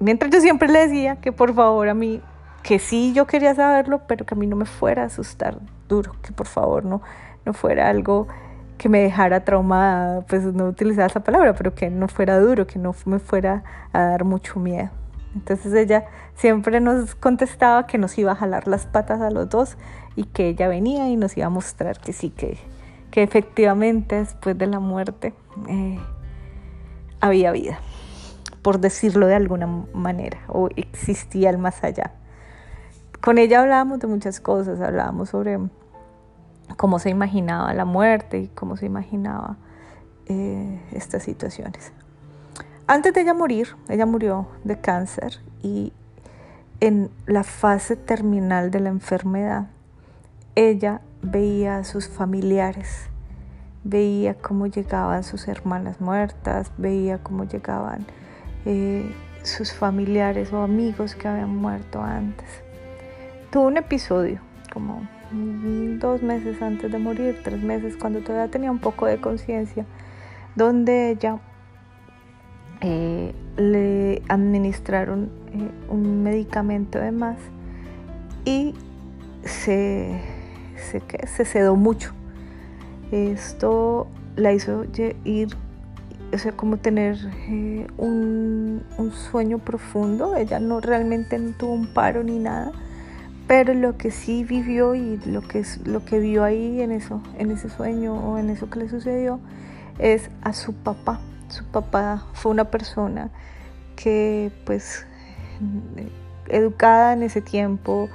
mientras 0.00 0.32
yo 0.32 0.40
siempre 0.40 0.68
le 0.68 0.80
decía 0.80 1.16
que 1.16 1.32
por 1.32 1.54
favor 1.54 1.88
a 1.88 1.94
mí, 1.94 2.20
que 2.62 2.78
sí 2.78 3.12
yo 3.14 3.26
quería 3.26 3.54
saberlo, 3.54 4.02
pero 4.06 4.26
que 4.26 4.34
a 4.34 4.38
mí 4.38 4.46
no 4.46 4.56
me 4.56 4.64
fuera 4.66 5.02
a 5.02 5.06
asustar 5.06 5.58
duro, 5.88 6.16
que 6.22 6.32
por 6.32 6.46
favor 6.46 6.84
no, 6.84 7.02
no 7.46 7.52
fuera 7.52 7.88
algo 7.88 8.26
que 8.78 8.88
me 8.88 9.00
dejara 9.00 9.44
traumada, 9.44 10.22
pues 10.22 10.42
no 10.42 10.66
utilizaba 10.66 11.06
esa 11.06 11.20
palabra, 11.20 11.54
pero 11.54 11.74
que 11.74 11.88
no 11.90 12.08
fuera 12.08 12.38
duro, 12.40 12.66
que 12.66 12.78
no 12.78 12.94
me 13.06 13.18
fuera 13.18 13.62
a 13.92 14.02
dar 14.02 14.24
mucho 14.24 14.58
miedo. 14.58 14.90
Entonces 15.34 15.72
ella 15.74 16.06
siempre 16.34 16.80
nos 16.80 17.14
contestaba 17.14 17.86
que 17.86 17.98
nos 17.98 18.16
iba 18.18 18.32
a 18.32 18.36
jalar 18.36 18.68
las 18.68 18.86
patas 18.86 19.20
a 19.20 19.30
los 19.30 19.48
dos 19.48 19.76
y 20.16 20.24
que 20.24 20.48
ella 20.48 20.68
venía 20.68 21.08
y 21.08 21.16
nos 21.16 21.36
iba 21.36 21.46
a 21.46 21.50
mostrar 21.50 21.98
que 22.00 22.12
sí, 22.12 22.30
que, 22.30 22.58
que 23.10 23.22
efectivamente 23.22 24.16
después 24.16 24.56
de 24.56 24.66
la 24.66 24.80
muerte 24.80 25.32
eh, 25.68 25.98
había 27.20 27.52
vida, 27.52 27.78
por 28.62 28.80
decirlo 28.80 29.26
de 29.26 29.34
alguna 29.34 29.66
manera, 29.66 30.40
o 30.48 30.68
existía 30.76 31.50
el 31.50 31.58
más 31.58 31.82
allá. 31.84 32.12
Con 33.20 33.38
ella 33.38 33.62
hablábamos 33.62 34.00
de 34.00 34.06
muchas 34.06 34.40
cosas, 34.40 34.80
hablábamos 34.80 35.30
sobre 35.30 35.58
cómo 36.76 36.98
se 36.98 37.10
imaginaba 37.10 37.72
la 37.74 37.84
muerte 37.84 38.38
y 38.38 38.48
cómo 38.48 38.76
se 38.76 38.86
imaginaba 38.86 39.56
eh, 40.26 40.80
estas 40.92 41.22
situaciones. 41.22 41.92
Antes 42.86 43.14
de 43.14 43.22
ella 43.22 43.32
morir, 43.32 43.68
ella 43.88 44.04
murió 44.04 44.46
de 44.62 44.78
cáncer 44.78 45.40
y 45.62 45.92
en 46.80 47.10
la 47.26 47.44
fase 47.44 47.96
terminal 47.96 48.70
de 48.70 48.80
la 48.80 48.90
enfermedad, 48.90 49.68
ella 50.54 51.00
veía 51.22 51.78
a 51.78 51.84
sus 51.84 52.08
familiares, 52.08 53.08
veía 53.84 54.34
cómo 54.34 54.66
llegaban 54.66 55.22
sus 55.22 55.46
hermanas 55.46 56.00
muertas, 56.00 56.72
veía 56.78 57.18
cómo 57.18 57.44
llegaban 57.44 58.06
eh, 58.64 59.14
sus 59.42 59.72
familiares 59.72 60.52
o 60.52 60.62
amigos 60.62 61.14
que 61.14 61.28
habían 61.28 61.54
muerto 61.54 62.02
antes. 62.02 62.48
Tuvo 63.50 63.66
un 63.66 63.76
episodio 63.76 64.40
como 64.72 65.06
dos 65.30 66.22
meses 66.22 66.60
antes 66.62 66.90
de 66.90 66.98
morir, 66.98 67.40
tres 67.44 67.62
meses, 67.62 67.96
cuando 67.96 68.20
todavía 68.20 68.50
tenía 68.50 68.70
un 68.70 68.78
poco 68.78 69.06
de 69.06 69.20
conciencia, 69.20 69.84
donde 70.54 71.10
ella 71.10 71.38
eh, 72.80 73.34
le 73.56 74.22
administraron 74.28 75.30
eh, 75.52 75.70
un 75.88 76.22
medicamento 76.22 76.98
de 76.98 77.12
más 77.12 77.36
y 78.44 78.74
se, 79.42 80.20
se, 80.76 81.44
se 81.44 81.70
mucho. 81.70 82.12
Esto 83.12 84.06
la 84.36 84.52
hizo 84.52 84.84
ir, 85.24 85.56
o 86.32 86.38
sea, 86.38 86.52
como 86.52 86.78
tener 86.78 87.16
eh, 87.48 87.86
un, 87.96 88.82
un, 88.98 89.12
sueño 89.12 89.58
profundo. 89.58 90.36
Ella 90.36 90.58
no 90.60 90.80
realmente 90.80 91.38
tuvo 91.58 91.72
un 91.72 91.86
paro 91.86 92.22
ni 92.22 92.38
nada, 92.38 92.72
pero 93.46 93.74
lo 93.74 93.96
que 93.96 94.10
sí 94.10 94.44
vivió 94.44 94.94
y 94.94 95.18
lo 95.26 95.42
que, 95.42 95.64
lo 95.84 96.04
que 96.04 96.18
vio 96.18 96.44
ahí 96.44 96.80
en, 96.80 96.92
eso, 96.92 97.22
en 97.38 97.50
ese 97.50 97.68
sueño 97.68 98.14
o 98.14 98.38
en 98.38 98.50
eso 98.50 98.68
que 98.70 98.80
le 98.80 98.88
sucedió 98.88 99.40
es 99.98 100.30
a 100.42 100.52
su 100.52 100.72
papá 100.72 101.20
su 101.54 101.64
papá 101.64 102.26
fue 102.32 102.52
una 102.52 102.64
persona 102.64 103.30
que 103.96 104.50
pues 104.66 105.06
educada 106.48 107.12
en 107.12 107.22
ese 107.22 107.40
tiempo, 107.40 108.08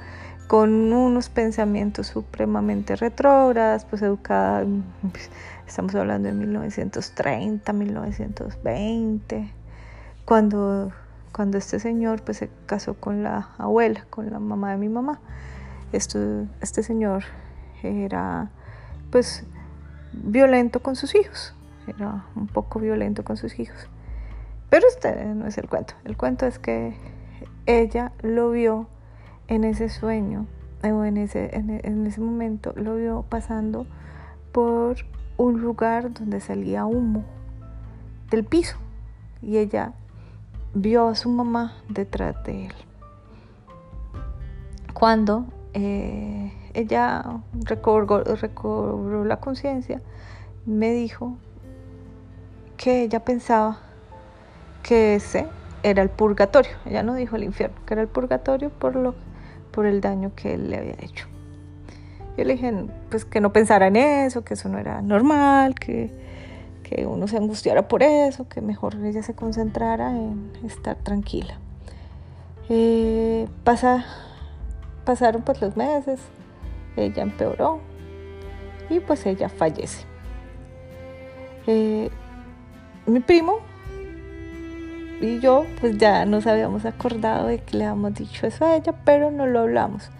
con 0.50 0.92
unos 0.92 1.28
pensamientos 1.28 2.08
supremamente 2.08 2.96
retrógrados, 2.96 3.84
pues 3.84 4.02
educada, 4.02 4.66
pues, 5.12 5.30
estamos 5.64 5.94
hablando 5.94 6.28
de 6.28 6.34
1930, 6.34 7.72
1920, 7.72 9.52
cuando, 10.24 10.90
cuando 11.30 11.56
este 11.56 11.78
señor 11.78 12.22
pues 12.22 12.38
se 12.38 12.50
casó 12.66 12.94
con 12.94 13.22
la 13.22 13.50
abuela, 13.58 14.06
con 14.10 14.28
la 14.28 14.40
mamá 14.40 14.72
de 14.72 14.78
mi 14.78 14.88
mamá. 14.88 15.20
Esto, 15.92 16.18
este 16.60 16.82
señor 16.82 17.22
era 17.84 18.50
pues 19.12 19.44
violento 20.12 20.82
con 20.82 20.96
sus 20.96 21.14
hijos, 21.14 21.54
era 21.86 22.24
un 22.34 22.48
poco 22.48 22.80
violento 22.80 23.22
con 23.22 23.36
sus 23.36 23.56
hijos. 23.60 23.88
Pero 24.68 24.84
este 24.88 25.26
no 25.26 25.46
es 25.46 25.56
el 25.58 25.68
cuento. 25.68 25.94
El 26.02 26.16
cuento 26.16 26.44
es 26.44 26.58
que 26.58 26.96
ella 27.66 28.10
lo 28.22 28.50
vio 28.50 28.88
en 29.50 29.64
ese 29.64 29.88
sueño, 29.88 30.46
o 30.82 31.04
en 31.04 31.16
ese, 31.16 31.54
en, 31.56 32.06
ese 32.06 32.20
momento, 32.20 32.72
lo 32.76 32.94
vio 32.94 33.24
pasando 33.28 33.84
por 34.52 34.96
un 35.36 35.60
lugar 35.60 36.14
donde 36.14 36.40
salía 36.40 36.86
humo 36.86 37.24
del 38.30 38.44
piso. 38.44 38.76
Y 39.42 39.58
ella 39.58 39.92
vio 40.72 41.08
a 41.08 41.16
su 41.16 41.28
mamá 41.28 41.74
detrás 41.88 42.42
de 42.44 42.66
él. 42.66 42.74
Cuando 44.94 45.46
eh, 45.74 46.52
ella 46.72 47.24
recobró, 47.64 48.22
recobró 48.22 49.24
la 49.24 49.40
conciencia, 49.40 50.00
me 50.64 50.92
dijo 50.92 51.36
que 52.76 53.02
ella 53.02 53.24
pensaba 53.24 53.80
que 54.84 55.16
ese 55.16 55.48
era 55.82 56.02
el 56.02 56.08
purgatorio. 56.08 56.70
Ella 56.86 57.02
no 57.02 57.14
dijo 57.14 57.34
el 57.34 57.42
infierno, 57.42 57.76
que 57.84 57.94
era 57.94 58.02
el 58.02 58.08
purgatorio 58.08 58.70
por, 58.70 58.94
lo, 58.94 59.14
por 59.70 59.86
el 59.86 60.00
daño 60.00 60.32
que 60.34 60.54
él 60.54 60.70
le 60.70 60.78
había 60.78 60.94
hecho. 61.00 61.26
Yo 62.36 62.44
le 62.44 62.54
dije 62.54 62.72
pues, 63.10 63.24
que 63.24 63.40
no 63.40 63.52
pensara 63.52 63.88
en 63.88 63.96
eso, 63.96 64.44
que 64.44 64.54
eso 64.54 64.68
no 64.68 64.78
era 64.78 65.02
normal, 65.02 65.74
que, 65.74 66.10
que 66.82 67.06
uno 67.06 67.28
se 67.28 67.36
angustiara 67.36 67.88
por 67.88 68.02
eso, 68.02 68.48
que 68.48 68.60
mejor 68.60 68.96
ella 69.04 69.22
se 69.22 69.34
concentrara 69.34 70.10
en 70.10 70.50
estar 70.64 70.96
tranquila. 70.96 71.58
Eh, 72.68 73.48
pasa, 73.64 74.04
pasaron 75.04 75.42
pues 75.42 75.60
los 75.60 75.76
meses, 75.76 76.20
ella 76.96 77.22
empeoró 77.22 77.80
y 78.88 79.00
pues 79.00 79.26
ella 79.26 79.48
fallece. 79.48 80.04
Eh, 81.66 82.10
mi 83.06 83.20
primo 83.20 83.58
y 85.20 85.38
yo 85.38 85.66
pues 85.80 85.98
ya 85.98 86.24
nos 86.24 86.46
habíamos 86.46 86.84
acordado 86.84 87.48
de 87.48 87.58
que 87.58 87.76
le 87.76 87.84
habíamos 87.84 88.14
dicho 88.14 88.46
eso 88.46 88.64
a 88.64 88.76
ella, 88.76 88.94
pero 89.04 89.30
no 89.30 89.46
lo 89.46 89.60
hablamos. 89.60 90.10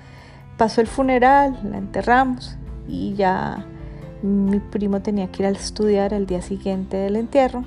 Pasó 0.56 0.80
el 0.80 0.86
funeral, 0.86 1.58
la 1.64 1.78
enterramos 1.78 2.56
y 2.86 3.14
ya 3.14 3.64
mi 4.22 4.58
primo 4.58 5.00
tenía 5.00 5.28
que 5.28 5.42
ir 5.42 5.46
a 5.46 5.50
estudiar 5.50 6.12
el 6.12 6.26
día 6.26 6.42
siguiente 6.42 6.98
del 6.98 7.16
entierro. 7.16 7.64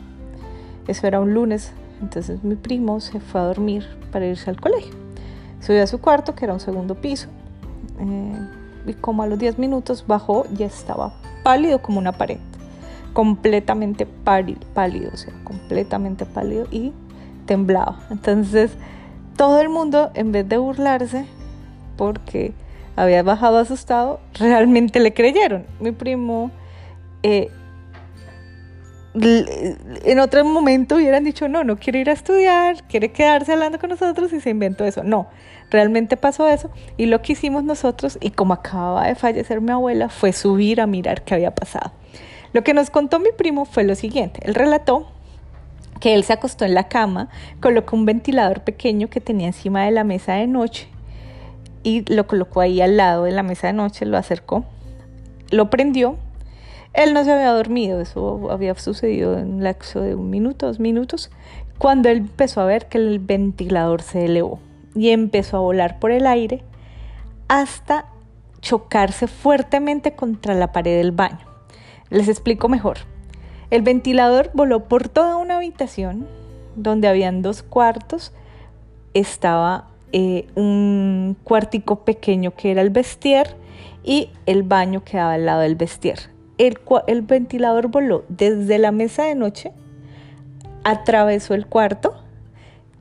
Eso 0.88 1.08
era 1.08 1.20
un 1.20 1.34
lunes, 1.34 1.74
entonces 2.02 2.44
mi 2.44 2.56
primo 2.56 3.00
se 3.00 3.20
fue 3.20 3.42
a 3.42 3.46
dormir 3.46 3.86
para 4.12 4.28
irse 4.28 4.50
al 4.50 4.62
colegio. 4.62 4.94
Subió 5.60 5.82
a 5.84 5.88
su 5.88 6.00
cuarto, 6.00 6.36
que 6.36 6.46
era 6.46 6.54
un 6.54 6.60
segundo 6.60 6.96
piso, 6.96 7.30
eh, 8.00 8.48
y 8.86 8.94
como 8.94 9.24
a 9.24 9.28
los 9.28 9.40
10 9.40 9.58
minutos 9.58 10.06
bajó 10.06 10.46
y 10.58 10.64
estaba 10.64 11.14
pálido 11.44 11.82
como 11.82 12.00
una 12.00 12.12
pared 12.12 12.38
completamente 13.14 14.06
pálido, 14.06 14.60
o 15.14 15.18
sea, 15.18 15.34
completamente 15.44 16.26
pálido 16.26 16.68
y 16.72 16.92
temblaba. 17.46 18.00
Entonces, 18.10 18.72
todo 19.38 19.62
el 19.62 19.70
mundo, 19.70 20.12
en 20.14 20.32
vez 20.32 20.48
de 20.48 20.58
burlarse, 20.58 21.26
porque 21.98 22.54
había 22.96 23.24
bajado 23.24 23.58
asustado, 23.58 24.20
realmente 24.40 25.00
le 25.00 25.14
creyeron. 25.14 25.66
Mi 25.80 25.92
primo, 25.92 26.52
eh, 27.24 27.50
en 29.16 30.20
otro 30.20 30.44
momento 30.44 30.96
hubieran 30.96 31.24
dicho, 31.24 31.48
no, 31.48 31.64
no 31.64 31.78
quiere 31.78 32.00
ir 32.00 32.10
a 32.10 32.14
estudiar, 32.14 32.84
quiere 32.88 33.12
quedarse 33.12 33.54
hablando 33.54 33.78
con 33.80 33.92
nosotros 33.92 34.34
y 34.34 34.42
se 34.42 34.50
inventó 34.50 34.86
eso. 34.86 35.04
No, 35.04 35.28
realmente 35.70 36.18
pasó 36.18 36.48
eso 36.48 36.72
y 36.98 37.06
lo 37.06 37.22
que 37.22 37.34
hicimos 37.34 37.64
nosotros, 37.64 38.18
y 38.22 38.32
como 38.32 38.54
acababa 38.54 39.08
de 39.08 39.16
fallecer 39.16 39.62
mi 39.62 39.72
abuela, 39.72 40.10
fue 40.10 40.34
subir 40.34 40.82
a 40.82 40.88
mirar 40.88 41.24
qué 41.24 41.36
había 41.36 41.54
pasado. 41.54 41.92
Lo 42.54 42.64
que 42.64 42.74
nos 42.74 42.90
contó 42.90 43.20
mi 43.20 43.30
primo 43.36 43.66
fue 43.66 43.84
lo 43.84 43.96
siguiente. 43.96 44.40
Él 44.44 44.56
relató 44.56 45.13
que 46.04 46.14
él 46.14 46.26
se 46.26 46.34
acostó 46.34 46.66
en 46.66 46.74
la 46.74 46.90
cama, 46.90 47.30
colocó 47.62 47.96
un 47.96 48.06
ventilador 48.06 48.66
pequeño 48.66 49.10
que 49.10 49.22
tenía 49.22 49.48
encima 49.48 49.86
de 49.86 49.92
la 49.92 50.04
mesa 50.04 50.34
de 50.34 50.48
noche 50.48 50.90
y 51.82 52.04
lo 52.14 52.28
colocó 52.28 52.60
ahí 52.60 52.82
al 52.82 52.98
lado 52.98 53.24
de 53.24 53.32
la 53.32 53.42
mesa 53.42 53.68
de 53.68 53.74
noche, 53.74 54.06
lo 54.06 54.18
acercó, 54.18 54.66
lo 55.50 55.70
prendió. 55.70 56.18
Él 56.92 57.14
no 57.14 57.24
se 57.24 57.32
había 57.32 57.54
dormido, 57.54 58.02
eso 58.02 58.52
había 58.52 58.76
sucedido 58.76 59.40
en 59.40 59.54
un 59.54 59.64
lapso 59.64 60.02
de 60.02 60.14
un 60.14 60.30
minuto, 60.30 60.66
dos 60.66 60.82
minutos, 60.82 61.32
cuando 61.78 62.10
él 62.10 62.18
empezó 62.18 62.60
a 62.60 62.66
ver 62.66 62.90
que 62.90 62.98
el 62.98 63.20
ventilador 63.20 64.02
se 64.02 64.26
elevó 64.26 64.60
y 64.96 65.12
empezó 65.12 65.56
a 65.56 65.62
volar 65.62 66.00
por 66.00 66.12
el 66.12 66.28
aire 66.28 66.64
hasta 67.48 68.08
chocarse 68.60 69.28
fuertemente 69.28 70.12
contra 70.18 70.54
la 70.54 70.74
pared 70.74 70.98
del 70.98 71.14
baño. 71.14 71.48
Les 72.10 72.28
explico 72.28 72.68
mejor. 72.68 73.13
El 73.74 73.82
ventilador 73.82 74.52
voló 74.54 74.84
por 74.84 75.10
toda 75.10 75.36
una 75.36 75.58
habitación 75.58 76.28
donde 76.76 77.08
habían 77.08 77.42
dos 77.42 77.64
cuartos. 77.64 78.32
Estaba 79.16 79.88
eh, 80.12 80.46
un 80.54 81.36
cuartico 81.44 82.06
pequeño 82.06 82.54
que 82.56 82.70
era 82.70 82.84
el 82.84 82.92
vestier 82.92 83.56
y 84.04 84.30
el 84.46 84.62
baño 84.62 85.04
que 85.04 85.18
daba 85.18 85.34
al 85.34 85.48
lado 85.48 85.62
del 85.62 85.74
vestier. 85.74 86.30
El, 86.60 86.78
el 87.08 87.24
ventilador 87.24 87.88
voló 87.88 88.26
desde 88.30 88.78
la 88.78 88.92
mesa 88.92 89.24
de 89.24 89.34
noche, 89.34 89.72
atravesó 90.84 91.56
el 91.56 91.66
cuarto, 91.66 92.14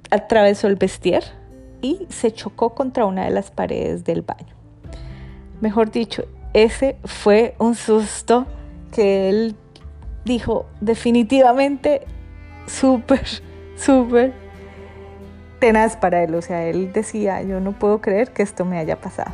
atravesó 0.09 0.69
el 0.69 0.77
vestier 0.77 1.23
y 1.83 2.07
se 2.09 2.33
chocó 2.33 2.71
contra 2.71 3.05
una 3.05 3.27
de 3.27 3.31
las 3.31 3.51
paredes 3.51 4.05
del 4.05 4.23
baño. 4.23 4.55
Mejor 5.61 5.91
dicho, 5.91 6.25
ese 6.55 6.97
fue 7.05 7.57
un 7.59 7.75
susto 7.75 8.47
que 8.91 9.29
él 9.29 9.57
dijo 10.25 10.67
definitivamente 10.81 12.03
súper, 12.67 13.25
súper 13.77 14.33
tenaz 15.59 15.97
para 15.97 16.23
él. 16.25 16.35
O 16.35 16.43
sea, 16.43 16.67
él 16.67 16.93
decía, 16.93 17.43
yo 17.43 17.61
no 17.61 17.73
puedo 17.73 18.01
creer 18.01 18.33
que 18.33 18.43
esto 18.43 18.65
me 18.65 18.79
haya 18.79 19.01
pasado. 19.01 19.33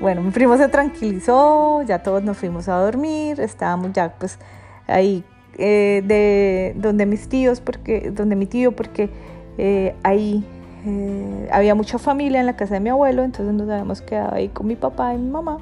Bueno, 0.00 0.22
mi 0.22 0.30
primo 0.30 0.56
se 0.56 0.68
tranquilizó, 0.68 1.82
ya 1.82 2.02
todos 2.02 2.22
nos 2.22 2.36
fuimos 2.36 2.68
a 2.68 2.76
dormir, 2.76 3.40
estábamos 3.40 3.92
ya 3.92 4.12
pues 4.18 4.38
ahí 4.86 5.24
eh, 5.56 6.02
de 6.04 6.74
donde 6.76 7.06
mis 7.06 7.28
tíos, 7.28 7.60
porque, 7.60 8.10
donde 8.10 8.34
mi 8.34 8.46
tío, 8.46 8.72
porque 8.72 9.08
eh, 9.56 9.94
ahí 10.02 10.44
eh, 10.84 11.48
había 11.52 11.74
mucha 11.74 11.98
familia 11.98 12.40
en 12.40 12.46
la 12.46 12.56
casa 12.56 12.74
de 12.74 12.80
mi 12.80 12.90
abuelo, 12.90 13.22
entonces 13.22 13.54
nos 13.54 13.68
habíamos 13.70 14.02
quedado 14.02 14.34
ahí 14.34 14.48
con 14.48 14.66
mi 14.66 14.76
papá 14.76 15.14
y 15.14 15.18
mi 15.18 15.30
mamá. 15.30 15.58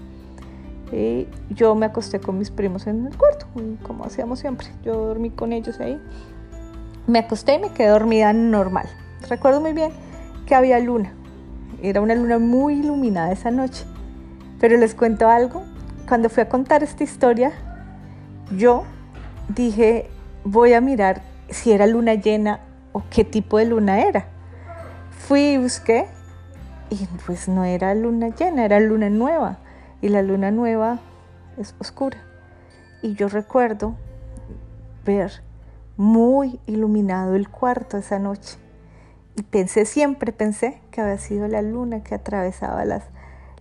Y 0.92 1.26
yo 1.50 1.74
me 1.74 1.86
acosté 1.86 2.20
con 2.20 2.38
mis 2.38 2.50
primos 2.50 2.86
en 2.86 3.06
el 3.06 3.16
cuarto, 3.16 3.46
como 3.82 4.04
hacíamos 4.04 4.40
siempre. 4.40 4.68
Yo 4.84 5.06
dormí 5.06 5.30
con 5.30 5.52
ellos 5.52 5.80
ahí. 5.80 6.00
Me 7.06 7.18
acosté 7.18 7.54
y 7.54 7.58
me 7.58 7.70
quedé 7.70 7.88
dormida 7.88 8.32
normal. 8.32 8.86
Recuerdo 9.28 9.60
muy 9.60 9.72
bien 9.72 9.90
que 10.46 10.54
había 10.54 10.78
luna. 10.78 11.14
Era 11.82 12.00
una 12.00 12.14
luna 12.14 12.38
muy 12.38 12.74
iluminada 12.74 13.32
esa 13.32 13.50
noche. 13.50 13.84
Pero 14.60 14.76
les 14.76 14.94
cuento 14.94 15.28
algo. 15.28 15.62
Cuando 16.06 16.28
fui 16.28 16.42
a 16.42 16.48
contar 16.48 16.82
esta 16.82 17.02
historia, 17.02 17.52
yo 18.56 18.84
dije, 19.48 20.10
voy 20.44 20.74
a 20.74 20.80
mirar 20.80 21.22
si 21.48 21.72
era 21.72 21.86
luna 21.86 22.14
llena 22.14 22.60
o 22.92 23.02
qué 23.10 23.24
tipo 23.24 23.58
de 23.58 23.64
luna 23.64 24.02
era. 24.02 24.26
Fui 25.10 25.40
y 25.40 25.58
busqué 25.58 26.06
y 26.90 27.08
pues 27.24 27.48
no 27.48 27.64
era 27.64 27.94
luna 27.94 28.28
llena, 28.28 28.64
era 28.64 28.78
luna 28.78 29.08
nueva. 29.08 29.58
Y 30.02 30.10
la 30.10 30.20
luna 30.20 30.50
nueva 30.50 30.98
es 31.56 31.74
oscura. 31.78 32.18
Y 33.00 33.14
yo 33.14 33.28
recuerdo 33.28 33.94
ver 35.06 35.42
muy 35.96 36.60
iluminado 36.66 37.34
el 37.34 37.48
cuarto 37.48 37.96
esa 37.96 38.18
noche. 38.18 38.58
Y 39.36 39.42
pensé, 39.42 39.86
siempre 39.86 40.32
pensé 40.32 40.80
que 40.90 41.00
había 41.00 41.16
sido 41.18 41.48
la 41.48 41.62
luna 41.62 42.02
que 42.02 42.14
atravesaba 42.14 42.84
las, 42.84 43.04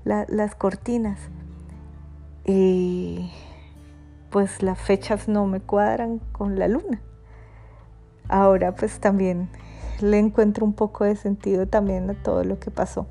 las 0.03 0.55
cortinas. 0.55 1.19
Y 2.43 3.31
pues 4.31 4.63
las 4.63 4.79
fechas 4.79 5.27
no 5.27 5.45
me 5.45 5.61
cuadran 5.61 6.19
con 6.31 6.57
la 6.57 6.67
luna. 6.67 7.01
Ahora 8.27 8.75
pues 8.75 8.99
también 8.99 9.49
le 10.01 10.17
encuentro 10.17 10.65
un 10.65 10.73
poco 10.73 11.03
de 11.03 11.15
sentido 11.15 11.67
también 11.67 12.09
a 12.09 12.13
todo 12.13 12.43
lo 12.43 12.59
que 12.59 12.71
pasó. 12.71 13.05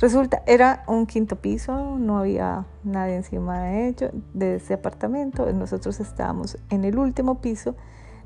Resulta, 0.00 0.42
era 0.46 0.84
un 0.86 1.06
quinto 1.06 1.36
piso, 1.36 1.96
no 1.98 2.18
había 2.18 2.66
nadie 2.84 3.16
encima 3.16 3.62
de 3.62 3.88
ello, 3.88 4.10
de 4.32 4.56
ese 4.56 4.74
apartamento. 4.74 5.50
Nosotros 5.52 5.98
estábamos 5.98 6.56
en 6.70 6.84
el 6.84 6.98
último 6.98 7.40
piso, 7.40 7.74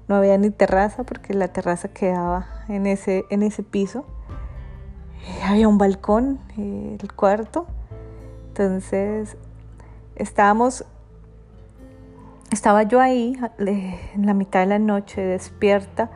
no 0.06 0.16
había 0.16 0.36
ni 0.36 0.50
terraza 0.50 1.04
porque 1.04 1.32
la 1.32 1.48
terraza 1.48 1.88
quedaba 1.88 2.46
en 2.68 2.86
ese, 2.86 3.24
en 3.30 3.42
ese 3.42 3.62
piso. 3.62 4.04
Había 5.44 5.66
un 5.66 5.78
balcón, 5.78 6.40
el 6.56 7.12
cuarto. 7.14 7.66
Entonces, 8.48 9.36
estábamos 10.14 10.84
estaba 12.52 12.82
yo 12.82 13.00
ahí 13.00 13.34
en 13.58 14.26
la 14.26 14.34
mitad 14.34 14.60
de 14.60 14.66
la 14.66 14.78
noche 14.78 15.22
despierta 15.22 16.10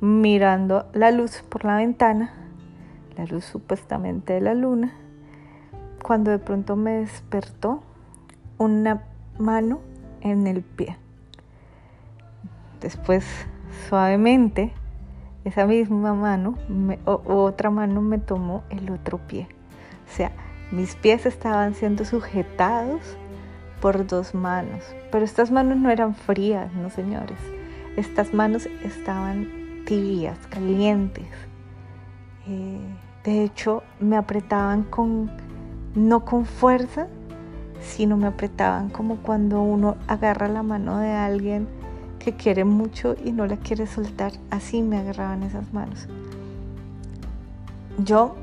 mirando 0.00 0.86
la 0.92 1.10
luz 1.10 1.42
por 1.48 1.64
la 1.64 1.76
ventana, 1.76 2.32
la 3.16 3.24
luz 3.24 3.44
supuestamente 3.44 4.34
de 4.34 4.40
la 4.40 4.54
luna, 4.54 4.92
cuando 6.02 6.30
de 6.30 6.38
pronto 6.38 6.76
me 6.76 6.92
despertó 6.92 7.82
una 8.58 9.04
mano 9.38 9.80
en 10.20 10.46
el 10.46 10.62
pie. 10.62 10.96
Después, 12.80 13.24
suavemente, 13.88 14.72
esa 15.44 15.66
misma 15.66 16.14
mano, 16.14 16.56
otra 17.04 17.70
mano 17.70 18.00
me 18.00 18.18
tomó 18.18 18.62
el 18.70 18.90
otro 18.90 19.18
pie. 19.18 19.48
O 20.10 20.16
sea, 20.16 20.32
mis 20.70 20.94
pies 20.94 21.26
estaban 21.26 21.74
siendo 21.74 22.04
sujetados 22.04 23.00
por 23.80 24.06
dos 24.06 24.34
manos. 24.34 24.84
Pero 25.10 25.24
estas 25.24 25.50
manos 25.50 25.78
no 25.78 25.90
eran 25.90 26.14
frías, 26.14 26.72
no 26.74 26.90
señores. 26.90 27.38
Estas 27.96 28.32
manos 28.34 28.66
estaban 28.84 29.48
tibias, 29.86 30.38
calientes. 30.48 31.26
Eh, 32.50 32.80
de 33.22 33.44
hecho, 33.44 33.84
me 34.00 34.16
apretaban 34.16 34.82
con, 34.82 35.30
no 35.94 36.24
con 36.24 36.46
fuerza, 36.46 37.06
sino 37.80 38.16
me 38.16 38.26
apretaban 38.26 38.90
como 38.90 39.16
cuando 39.18 39.62
uno 39.62 39.96
agarra 40.08 40.48
la 40.48 40.64
mano 40.64 40.98
de 40.98 41.12
alguien 41.12 41.68
que 42.18 42.32
quiere 42.34 42.64
mucho 42.64 43.14
y 43.24 43.30
no 43.30 43.46
la 43.46 43.56
quiere 43.56 43.86
soltar. 43.86 44.32
Así 44.50 44.82
me 44.82 44.98
agarraban 44.98 45.44
esas 45.44 45.72
manos. 45.72 46.08
Yo, 47.98 48.34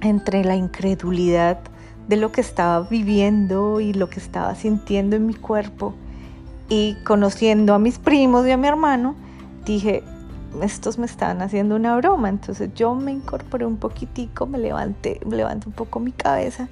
entre 0.00 0.44
la 0.44 0.54
incredulidad, 0.54 1.58
de 2.08 2.16
lo 2.16 2.32
que 2.32 2.42
estaba 2.42 2.80
viviendo 2.80 3.80
y 3.80 3.92
lo 3.92 4.08
que 4.10 4.20
estaba 4.20 4.54
sintiendo 4.54 5.16
en 5.16 5.26
mi 5.26 5.34
cuerpo. 5.34 5.94
Y 6.68 6.96
conociendo 7.04 7.74
a 7.74 7.78
mis 7.78 7.98
primos 7.98 8.46
y 8.46 8.50
a 8.50 8.56
mi 8.56 8.68
hermano, 8.68 9.16
dije, 9.64 10.02
estos 10.62 10.98
me 10.98 11.06
están 11.06 11.42
haciendo 11.42 11.76
una 11.76 11.96
broma. 11.96 12.28
Entonces 12.28 12.70
yo 12.74 12.94
me 12.94 13.12
incorporé 13.12 13.66
un 13.66 13.76
poquitico, 13.76 14.46
me 14.46 14.58
levanté, 14.58 15.20
levanté 15.28 15.68
un 15.68 15.74
poco 15.74 16.00
mi 16.00 16.12
cabeza 16.12 16.68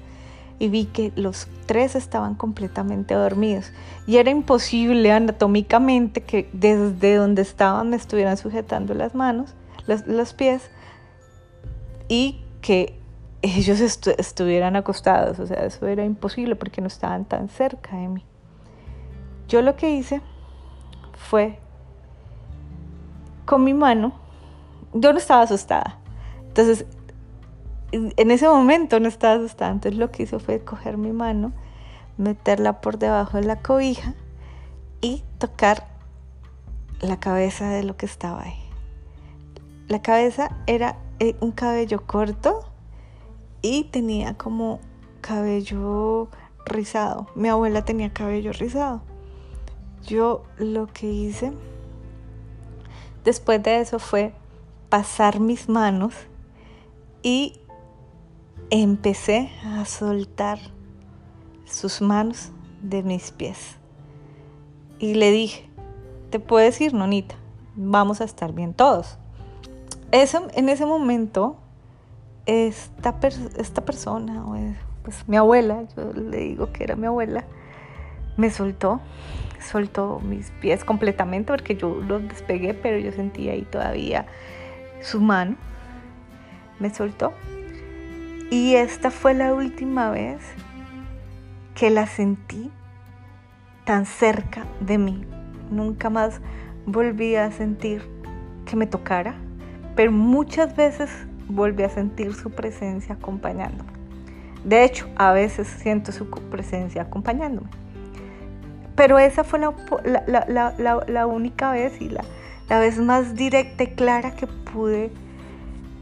y 0.59 0.69
vi 0.69 0.85
que 0.85 1.11
los 1.15 1.47
tres 1.65 1.95
estaban 1.95 2.35
completamente 2.35 3.13
dormidos. 3.13 3.71
Y 4.07 4.17
era 4.17 4.29
imposible 4.31 5.11
anatómicamente 5.11 6.21
que 6.21 6.49
desde 6.53 7.15
donde 7.15 7.41
estaban 7.41 7.89
me 7.89 7.95
estuvieran 7.95 8.37
sujetando 8.37 8.93
las 8.93 9.15
manos, 9.15 9.55
los, 9.87 10.07
los 10.07 10.33
pies, 10.33 10.69
y 12.07 12.43
que 12.61 12.99
ellos 13.41 13.81
estuvieran 13.81 14.75
acostados, 14.77 15.39
o 15.39 15.45
sea, 15.45 15.65
eso 15.65 15.85
era 15.87 16.05
imposible 16.05 16.55
porque 16.55 16.79
no 16.79 16.87
estaban 16.87 17.25
tan 17.25 17.49
cerca 17.49 17.97
de 17.97 18.07
mí. 18.07 18.25
Yo 19.49 19.61
lo 19.61 19.75
que 19.75 19.89
hice 19.89 20.21
fue 21.13 21.59
con 23.45 23.63
mi 23.63 23.73
mano, 23.73 24.13
yo 24.93 25.11
no 25.11 25.19
estaba 25.19 25.41
asustada, 25.41 25.99
entonces 26.47 26.85
en 27.91 28.31
ese 28.31 28.47
momento 28.47 28.99
no 28.99 29.07
estaba 29.07 29.35
asustada, 29.35 29.71
entonces 29.71 29.99
lo 29.99 30.11
que 30.11 30.23
hice 30.23 30.39
fue 30.39 30.63
coger 30.63 30.97
mi 30.97 31.11
mano, 31.11 31.51
meterla 32.17 32.81
por 32.81 32.97
debajo 32.97 33.37
de 33.37 33.43
la 33.43 33.59
cobija 33.59 34.13
y 35.01 35.23
tocar 35.37 35.87
la 37.01 37.19
cabeza 37.19 37.69
de 37.69 37.83
lo 37.83 37.97
que 37.97 38.05
estaba 38.05 38.43
ahí. 38.43 38.59
La 39.87 40.01
cabeza 40.01 40.49
era 40.65 40.97
eh, 41.19 41.35
un 41.41 41.51
cabello 41.51 42.05
corto, 42.07 42.73
y 43.63 43.85
tenía 43.85 44.35
como 44.35 44.79
cabello 45.21 46.29
rizado. 46.65 47.27
Mi 47.33 47.47
abuela 47.47 47.83
tenía 47.83 48.13
cabello 48.13 48.51
rizado. 48.51 49.01
Yo 50.05 50.43
lo 50.57 50.85
que 50.87 51.09
hice 51.09 51.53
después 53.23 53.61
de 53.63 53.81
eso 53.81 53.99
fue 53.99 54.33
pasar 54.89 55.39
mis 55.39 55.69
manos 55.69 56.13
y 57.21 57.59
empecé 58.69 59.51
a 59.65 59.85
soltar 59.85 60.59
sus 61.65 62.01
manos 62.01 62.51
de 62.81 63.03
mis 63.03 63.31
pies. 63.31 63.77
Y 64.99 65.15
le 65.15 65.31
dije, 65.31 65.69
te 66.29 66.39
puedes 66.39 66.79
ir, 66.81 66.93
nonita, 66.93 67.35
vamos 67.75 68.21
a 68.21 68.23
estar 68.23 68.53
bien 68.53 68.73
todos. 68.73 69.17
Eso, 70.11 70.47
en 70.53 70.69
ese 70.69 70.85
momento 70.85 71.57
esta, 72.45 73.19
esta 73.57 73.85
persona, 73.85 74.43
pues 75.03 75.27
mi 75.27 75.37
abuela, 75.37 75.83
yo 75.95 76.13
le 76.13 76.37
digo 76.37 76.71
que 76.71 76.83
era 76.83 76.95
mi 76.95 77.07
abuela, 77.07 77.45
me 78.37 78.49
soltó, 78.49 79.01
soltó 79.59 80.19
mis 80.19 80.51
pies 80.61 80.83
completamente 80.83 81.51
porque 81.51 81.75
yo 81.75 82.01
los 82.07 82.27
despegué, 82.27 82.73
pero 82.73 82.97
yo 82.97 83.11
sentí 83.11 83.49
ahí 83.49 83.63
todavía 83.63 84.25
su 85.01 85.21
mano, 85.21 85.55
me 86.79 86.89
soltó. 86.89 87.33
Y 88.49 88.75
esta 88.75 89.11
fue 89.11 89.33
la 89.33 89.53
última 89.53 90.11
vez 90.11 90.41
que 91.75 91.89
la 91.89 92.05
sentí 92.05 92.71
tan 93.85 94.05
cerca 94.05 94.65
de 94.79 94.97
mí. 94.97 95.25
Nunca 95.71 96.09
más 96.09 96.39
volví 96.85 97.35
a 97.35 97.51
sentir 97.51 98.03
que 98.65 98.75
me 98.75 98.87
tocara, 98.87 99.35
pero 99.95 100.11
muchas 100.11 100.75
veces 100.75 101.09
volví 101.47 101.83
a 101.83 101.89
sentir 101.89 102.33
su 102.33 102.51
presencia 102.51 103.15
acompañándome. 103.15 103.91
De 104.63 104.83
hecho, 104.83 105.09
a 105.17 105.33
veces 105.33 105.67
siento 105.67 106.11
su 106.11 106.29
presencia 106.29 107.01
acompañándome. 107.01 107.82
Pero 108.95 109.17
esa 109.17 109.43
fue 109.43 109.59
la, 109.59 111.27
única 111.27 111.71
vez 111.71 111.99
y 112.01 112.09
la, 112.09 112.23
vez 112.79 112.97
más 112.99 113.35
directa 113.35 113.83
y 113.83 113.87
clara 113.87 114.35
que 114.35 114.47
pude, 114.47 115.11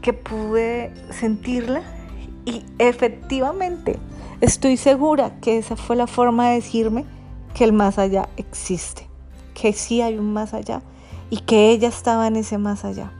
que 0.02 0.12
pude 0.12 0.92
sentirla. 1.10 1.82
Y 2.44 2.64
efectivamente, 2.78 3.98
estoy 4.40 4.76
segura 4.76 5.32
que 5.40 5.58
esa 5.58 5.76
fue 5.76 5.96
la 5.96 6.06
forma 6.06 6.48
de 6.48 6.56
decirme 6.56 7.04
que 7.54 7.64
el 7.64 7.72
más 7.72 7.98
allá 7.98 8.28
existe, 8.36 9.06
que 9.54 9.72
sí 9.72 10.02
hay 10.02 10.18
un 10.18 10.32
más 10.32 10.54
allá 10.54 10.82
y 11.30 11.38
que 11.38 11.70
ella 11.70 11.88
estaba 11.88 12.26
en 12.26 12.36
ese 12.36 12.58
más 12.58 12.84
allá. 12.84 13.12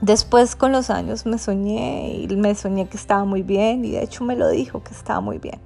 Después 0.00 0.54
con 0.54 0.70
los 0.70 0.90
años 0.90 1.24
me 1.24 1.38
soñé 1.38 2.26
y 2.28 2.36
me 2.36 2.54
soñé 2.54 2.88
que 2.88 2.98
estaba 2.98 3.24
muy 3.24 3.42
bien 3.42 3.86
y 3.86 3.92
de 3.92 4.02
hecho 4.02 4.22
me 4.22 4.36
lo 4.36 4.50
dijo 4.50 4.82
que 4.82 4.92
estaba 4.92 5.20
muy 5.22 5.38
bien. 5.38 5.58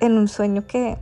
En 0.00 0.18
un 0.18 0.26
sueño 0.26 0.66
que, 0.66 0.98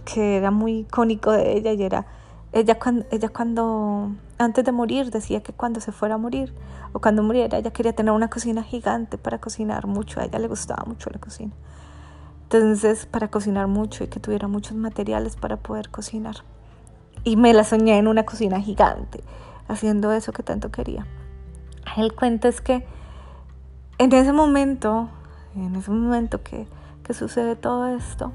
que 0.00 0.36
era 0.36 0.50
muy 0.50 0.80
icónico 0.80 1.32
de 1.32 1.56
ella 1.56 1.72
y 1.72 1.82
era 1.82 2.06
ella 2.52 2.78
cuando, 2.78 3.06
ella 3.10 3.28
cuando 3.28 4.12
antes 4.38 4.64
de 4.64 4.72
morir 4.72 5.10
decía 5.10 5.42
que 5.42 5.52
cuando 5.52 5.80
se 5.80 5.92
fuera 5.92 6.16
a 6.16 6.18
morir 6.18 6.52
o 6.92 7.00
cuando 7.00 7.22
muriera 7.22 7.58
ella 7.58 7.70
quería 7.70 7.92
tener 7.92 8.12
una 8.12 8.28
cocina 8.28 8.62
gigante 8.62 9.18
para 9.18 9.38
cocinar 9.38 9.86
mucho, 9.86 10.20
a 10.20 10.24
ella 10.24 10.38
le 10.38 10.48
gustaba 10.48 10.84
mucho 10.84 11.10
la 11.10 11.20
cocina. 11.20 11.52
Entonces, 12.44 13.06
para 13.06 13.28
cocinar 13.28 13.68
mucho 13.68 14.02
y 14.02 14.08
que 14.08 14.18
tuviera 14.18 14.48
muchos 14.48 14.76
materiales 14.76 15.36
para 15.36 15.56
poder 15.56 15.88
cocinar. 15.90 16.36
Y 17.22 17.36
me 17.36 17.54
la 17.54 17.62
soñé 17.62 17.96
en 17.98 18.08
una 18.08 18.24
cocina 18.24 18.60
gigante, 18.60 19.22
haciendo 19.68 20.10
eso 20.10 20.32
que 20.32 20.42
tanto 20.42 20.72
quería. 20.72 21.06
El 21.96 22.12
cuento 22.12 22.48
es 22.48 22.60
que 22.60 22.84
en 23.98 24.12
ese 24.12 24.32
momento, 24.32 25.10
en 25.54 25.76
ese 25.76 25.92
momento 25.92 26.42
que, 26.42 26.66
que 27.04 27.14
sucede 27.14 27.54
todo 27.54 27.86
esto, 27.86 28.32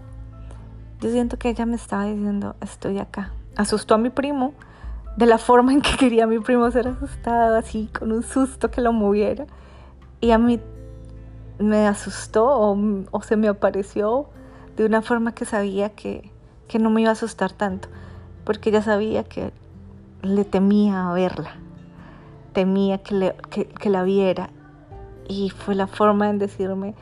yo 1.01 1.09
siento 1.11 1.37
que 1.37 1.49
ella 1.49 1.65
me 1.65 1.75
estaba 1.75 2.05
diciendo, 2.05 2.55
estoy 2.61 2.99
acá. 2.99 3.31
Asustó 3.55 3.95
a 3.95 3.97
mi 3.97 4.09
primo 4.09 4.53
de 5.17 5.25
la 5.25 5.37
forma 5.37 5.73
en 5.73 5.81
que 5.81 5.95
quería 5.99 6.27
mi 6.27 6.39
primo 6.39 6.69
ser 6.71 6.87
asustado, 6.87 7.57
así, 7.57 7.89
con 7.97 8.11
un 8.11 8.23
susto 8.23 8.71
que 8.71 8.81
lo 8.81 8.93
moviera. 8.93 9.45
Y 10.21 10.31
a 10.31 10.37
mí 10.37 10.59
me 11.59 11.87
asustó 11.87 12.47
o, 12.47 13.21
se 13.21 13.35
me 13.37 13.47
apareció 13.47 14.27
de 14.75 14.85
una 14.85 15.01
forma 15.01 15.33
que 15.33 15.45
sabía 15.45 15.89
que, 15.89 16.31
que 16.67 16.79
no 16.79 16.89
me 16.89 17.01
iba 17.01 17.11
a 17.11 17.13
asustar 17.13 17.51
tanto, 17.53 17.87
porque 18.43 18.69
ella 18.69 18.81
sabía 18.81 19.23
que 19.23 19.53
le 20.21 20.43
temía 20.43 21.09
verla 21.11 21.55
temía 22.55 22.99
que, 22.99 23.35
que, 23.79 23.89
la 23.89 24.03
viera 24.03 24.49
y 25.27 25.49
fue 25.49 25.75
la 25.75 25.87
forma 25.87 26.29
en 26.29 26.39
decirme, 26.39 26.95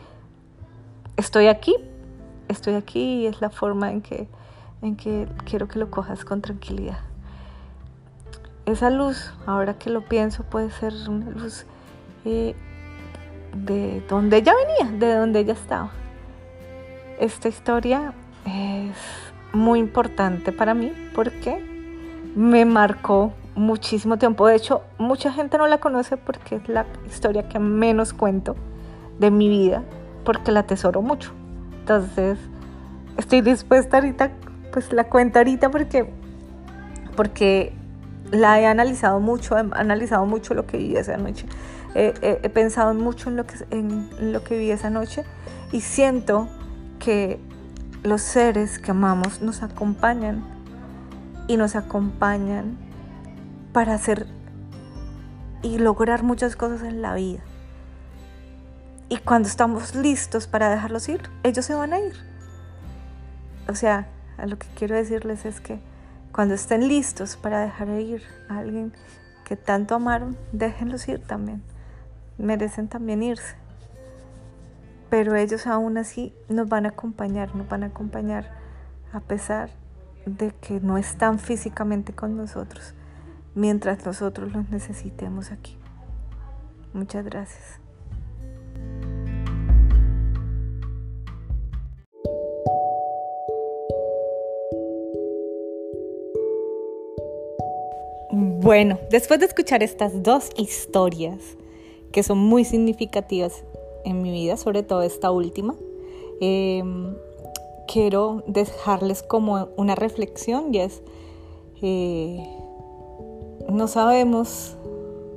estoy 1.16 1.48
aquí, 1.48 1.76
estoy 2.54 2.76
aquí 2.76 3.22
y 3.22 3.28
es 3.28 3.42
la 3.42 3.50
forma 3.50 3.92
en 3.92 4.02
que, 4.02 4.28
en 4.82 4.96
que 4.96 5.28
quiero 5.46 5.68
que 5.68 5.80
lo 5.80 5.92
cojas 5.92 6.24
con 6.26 6.42
tranquilidad. 6.42 7.00
Esa 8.66 8.90
luz, 8.90 9.34
ahora 9.46 9.78
que 9.78 9.90
lo 9.90 10.02
pienso, 10.02 10.44
puede 10.44 10.72
ser 10.72 10.94
una 11.10 11.30
luz 11.30 11.66
eh, 12.24 12.56
de 13.56 14.02
donde 14.08 14.38
ella 14.38 14.54
venía, 14.56 14.98
de 14.98 15.16
donde 15.16 15.42
ella 15.42 15.54
estaba. 15.54 15.92
Esta 17.20 17.50
historia 17.50 18.14
es 18.46 18.96
muy 19.54 19.80
importante 19.80 20.52
para 20.52 20.74
mí 20.74 20.92
porque 21.14 21.62
me 22.36 22.66
marcó 22.66 23.34
muchísimo 23.56 24.18
tiempo. 24.18 24.48
De 24.48 24.56
hecho, 24.56 24.82
mucha 24.98 25.32
gente 25.32 25.58
no 25.58 25.68
la 25.68 25.80
conoce 25.80 26.18
porque 26.18 26.56
es 26.56 26.70
la 26.70 26.86
historia 27.06 27.48
que 27.48 27.60
menos 27.60 28.14
cuento 28.14 28.56
de 29.20 29.30
mi 29.30 29.50
vida, 29.50 29.84
porque 30.24 30.52
la 30.52 30.62
atesoro 30.62 31.02
mucho. 31.02 31.32
Entonces, 31.84 32.40
estoy 33.18 33.42
dispuesta 33.42 33.98
ahorita, 33.98 34.32
pues 34.72 34.94
la 34.94 35.04
cuento 35.10 35.40
ahorita 35.40 35.70
porque, 35.70 36.10
porque 37.18 37.74
la 38.32 38.62
he 38.62 38.66
analizado 38.66 39.20
mucho, 39.20 39.58
he 39.58 39.60
analizado 39.74 40.26
mucho 40.26 40.54
lo 40.54 40.66
que 40.66 40.78
viví 40.78 40.96
esa 40.96 41.18
noche. 41.18 41.46
he 41.94 42.50
pensado 42.54 42.94
mucho 42.94 43.30
en 43.30 43.36
lo, 43.36 43.46
que, 43.46 43.56
en 43.72 44.32
lo 44.32 44.46
que 44.46 44.58
viví 44.58 44.72
esa 44.72 44.90
noche 44.90 45.26
y 45.74 45.82
siento 45.82 46.48
que 47.00 47.42
los 48.02 48.22
seres 48.22 48.80
que 48.80 48.92
amamos 48.92 49.42
nos 49.42 49.62
acompañan 49.62 50.42
y 51.50 51.58
nos 51.58 51.76
acompañan 51.76 52.78
para 53.74 53.96
hacer 53.96 54.26
y 55.64 55.80
lograr 55.80 56.24
muchas 56.24 56.56
cosas 56.56 56.84
en 56.84 57.02
la 57.02 57.14
vida. 57.14 57.42
Y 59.14 59.18
cuando 59.18 59.48
estamos 59.48 59.94
listos 59.94 60.48
para 60.48 60.72
dejarlos 60.72 61.08
ir, 61.08 61.22
ellos 61.44 61.66
se 61.66 61.76
van 61.76 61.94
a 61.94 62.00
ir. 62.00 62.16
O 63.70 63.76
sea, 63.76 64.08
lo 64.44 64.58
que 64.58 64.66
quiero 64.76 64.96
decirles 64.96 65.46
es 65.46 65.62
que 65.62 65.80
cuando 66.32 66.56
estén 66.56 66.88
listos 66.88 67.38
para 67.38 67.60
dejar 67.60 67.90
ir 67.90 68.24
a 68.50 68.58
alguien 68.58 68.92
que 69.46 69.56
tanto 69.56 69.94
amaron, 69.94 70.36
déjenlos 70.52 71.08
ir 71.08 71.20
también. 71.20 71.62
Merecen 72.40 72.88
también 72.88 73.22
irse. 73.22 73.56
Pero 75.12 75.36
ellos 75.36 75.68
aún 75.68 76.00
así 76.00 76.34
nos 76.50 76.68
van 76.68 76.88
a 76.88 76.90
acompañar, 76.90 77.56
nos 77.56 77.70
van 77.70 77.84
a 77.84 77.88
acompañar 77.90 78.50
a 79.12 79.20
pesar 79.20 79.70
de 80.26 80.56
que 80.60 80.80
no 80.80 80.98
están 80.98 81.38
físicamente 81.38 82.14
con 82.14 82.36
nosotros 82.36 82.96
mientras 83.54 84.04
nosotros 84.08 84.52
los 84.52 84.68
necesitemos 84.72 85.52
aquí. 85.52 85.78
Muchas 86.94 87.24
gracias. 87.24 87.83
Bueno, 98.64 98.98
después 99.12 99.40
de 99.42 99.46
escuchar 99.46 99.84
estas 99.84 100.24
dos 100.24 100.50
historias 100.58 101.40
que 102.12 102.24
son 102.24 102.38
muy 102.38 102.64
significativas 102.64 103.64
en 104.06 104.22
mi 104.22 104.32
vida, 104.32 104.58
sobre 104.58 104.84
todo 104.84 105.04
esta 105.04 105.32
última, 105.32 105.76
em, 106.40 107.14
quiero 107.88 108.42
dejarles 108.48 109.22
como 109.22 109.68
una 109.76 109.96
reflexión 109.96 110.74
y 110.74 110.80
es 110.80 111.04
eh, 111.82 112.42
no 113.70 113.88
sabemos 113.88 114.78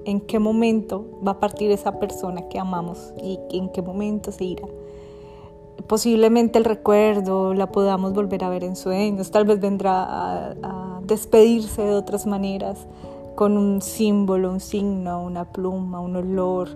en 0.07 0.21
qué 0.21 0.39
momento 0.39 1.05
va 1.27 1.33
a 1.33 1.41
partir 1.41 1.71
esa 1.73 1.99
persona 1.99 2.49
que 2.49 2.59
amamos 2.59 3.13
y 3.23 3.39
en 3.51 3.69
qué 3.71 3.83
momento 3.83 4.33
se 4.33 4.45
irá. 4.45 4.67
Posiblemente 5.89 6.59
el 6.59 6.65
recuerdo 6.65 7.55
la 7.55 7.71
podamos 7.71 8.15
volver 8.15 8.45
a 8.45 8.49
ver 8.49 8.65
en 8.65 8.77
sueños, 8.77 9.31
tal 9.31 9.45
vez 9.45 9.61
vendrá 9.61 10.55
a, 10.63 11.01
despedirse 11.07 11.83
de 11.83 11.95
otras 11.95 12.27
maneras, 12.27 12.87
con 13.37 13.57
un 13.57 13.81
símbolo, 13.81 14.51
un 14.51 14.59
signo, 14.59 15.23
una 15.23 15.45
pluma, 15.45 16.01
un 16.01 16.17
olor, 16.17 16.69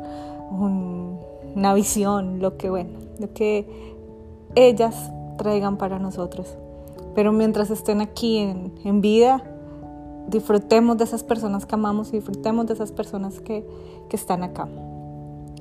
una 0.53 1.74
visión, 1.74 2.39
lo 2.39 2.57
que 2.57 2.70
bueno, 2.70 2.91
lo 3.18 3.33
que 3.33 3.66
ellas 4.55 5.11
traigan 5.37 5.78
para 5.78 5.99
nosotros. 5.99 6.55
Pero 7.16 7.33
mientras 7.33 7.70
estén 7.70 8.01
aquí 8.01 8.39
en, 8.39 8.72
en 8.85 9.01
vida, 9.01 9.43
disfrutemos 10.31 10.97
de 10.97 11.05
esas 11.05 11.22
personas 11.24 11.66
que 11.66 11.74
amamos 11.74 12.11
y 12.11 12.16
disfrutemos 12.16 12.66
de 12.66 12.74
esas 12.74 12.93
personas 12.93 13.41
que, 13.41 13.66
están 14.11 14.43
acá. 14.43 14.68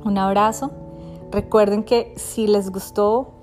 Un 0.03 0.17
abrazo. 0.17 0.71
Recuerden 1.31 1.83
que 1.83 2.13
si 2.15 2.47
les 2.47 2.71
gustó, 2.71 3.33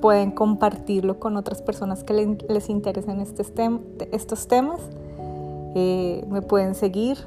pueden 0.00 0.32
compartirlo 0.32 1.20
con 1.20 1.36
otras 1.36 1.62
personas 1.62 2.02
que 2.02 2.12
les, 2.48 2.68
interesen 2.68 3.20
este 3.20 3.44
estos 4.10 4.48
temas. 4.48 4.80
Eh, 5.76 6.24
me 6.28 6.42
pueden 6.42 6.74
seguir. 6.74 7.18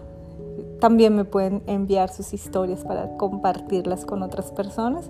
También 0.81 1.15
me 1.15 1.23
pueden 1.23 1.63
enviar 1.65 2.09
sus 2.09 2.33
historias 2.33 2.83
para 2.83 3.15
compartirlas 3.15 4.05
con 4.05 4.21
otras 4.21 4.51
personas. 4.51 5.09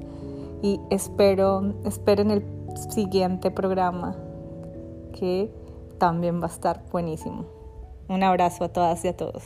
Y 0.62 0.80
espero, 0.92 1.74
esperen 1.86 2.30
el 2.30 2.44
siguiente 2.92 3.50
programa 3.50 4.16
que 5.14 5.52
también 5.98 6.42
va 6.42 6.46
a 6.46 6.50
estar 6.50 6.84
buenísimo. 6.92 7.59
Un 8.10 8.24
abrazo 8.24 8.64
a 8.64 8.70
todas 8.70 9.06
y 9.06 9.08
a 9.08 9.16
todos. 9.16 9.44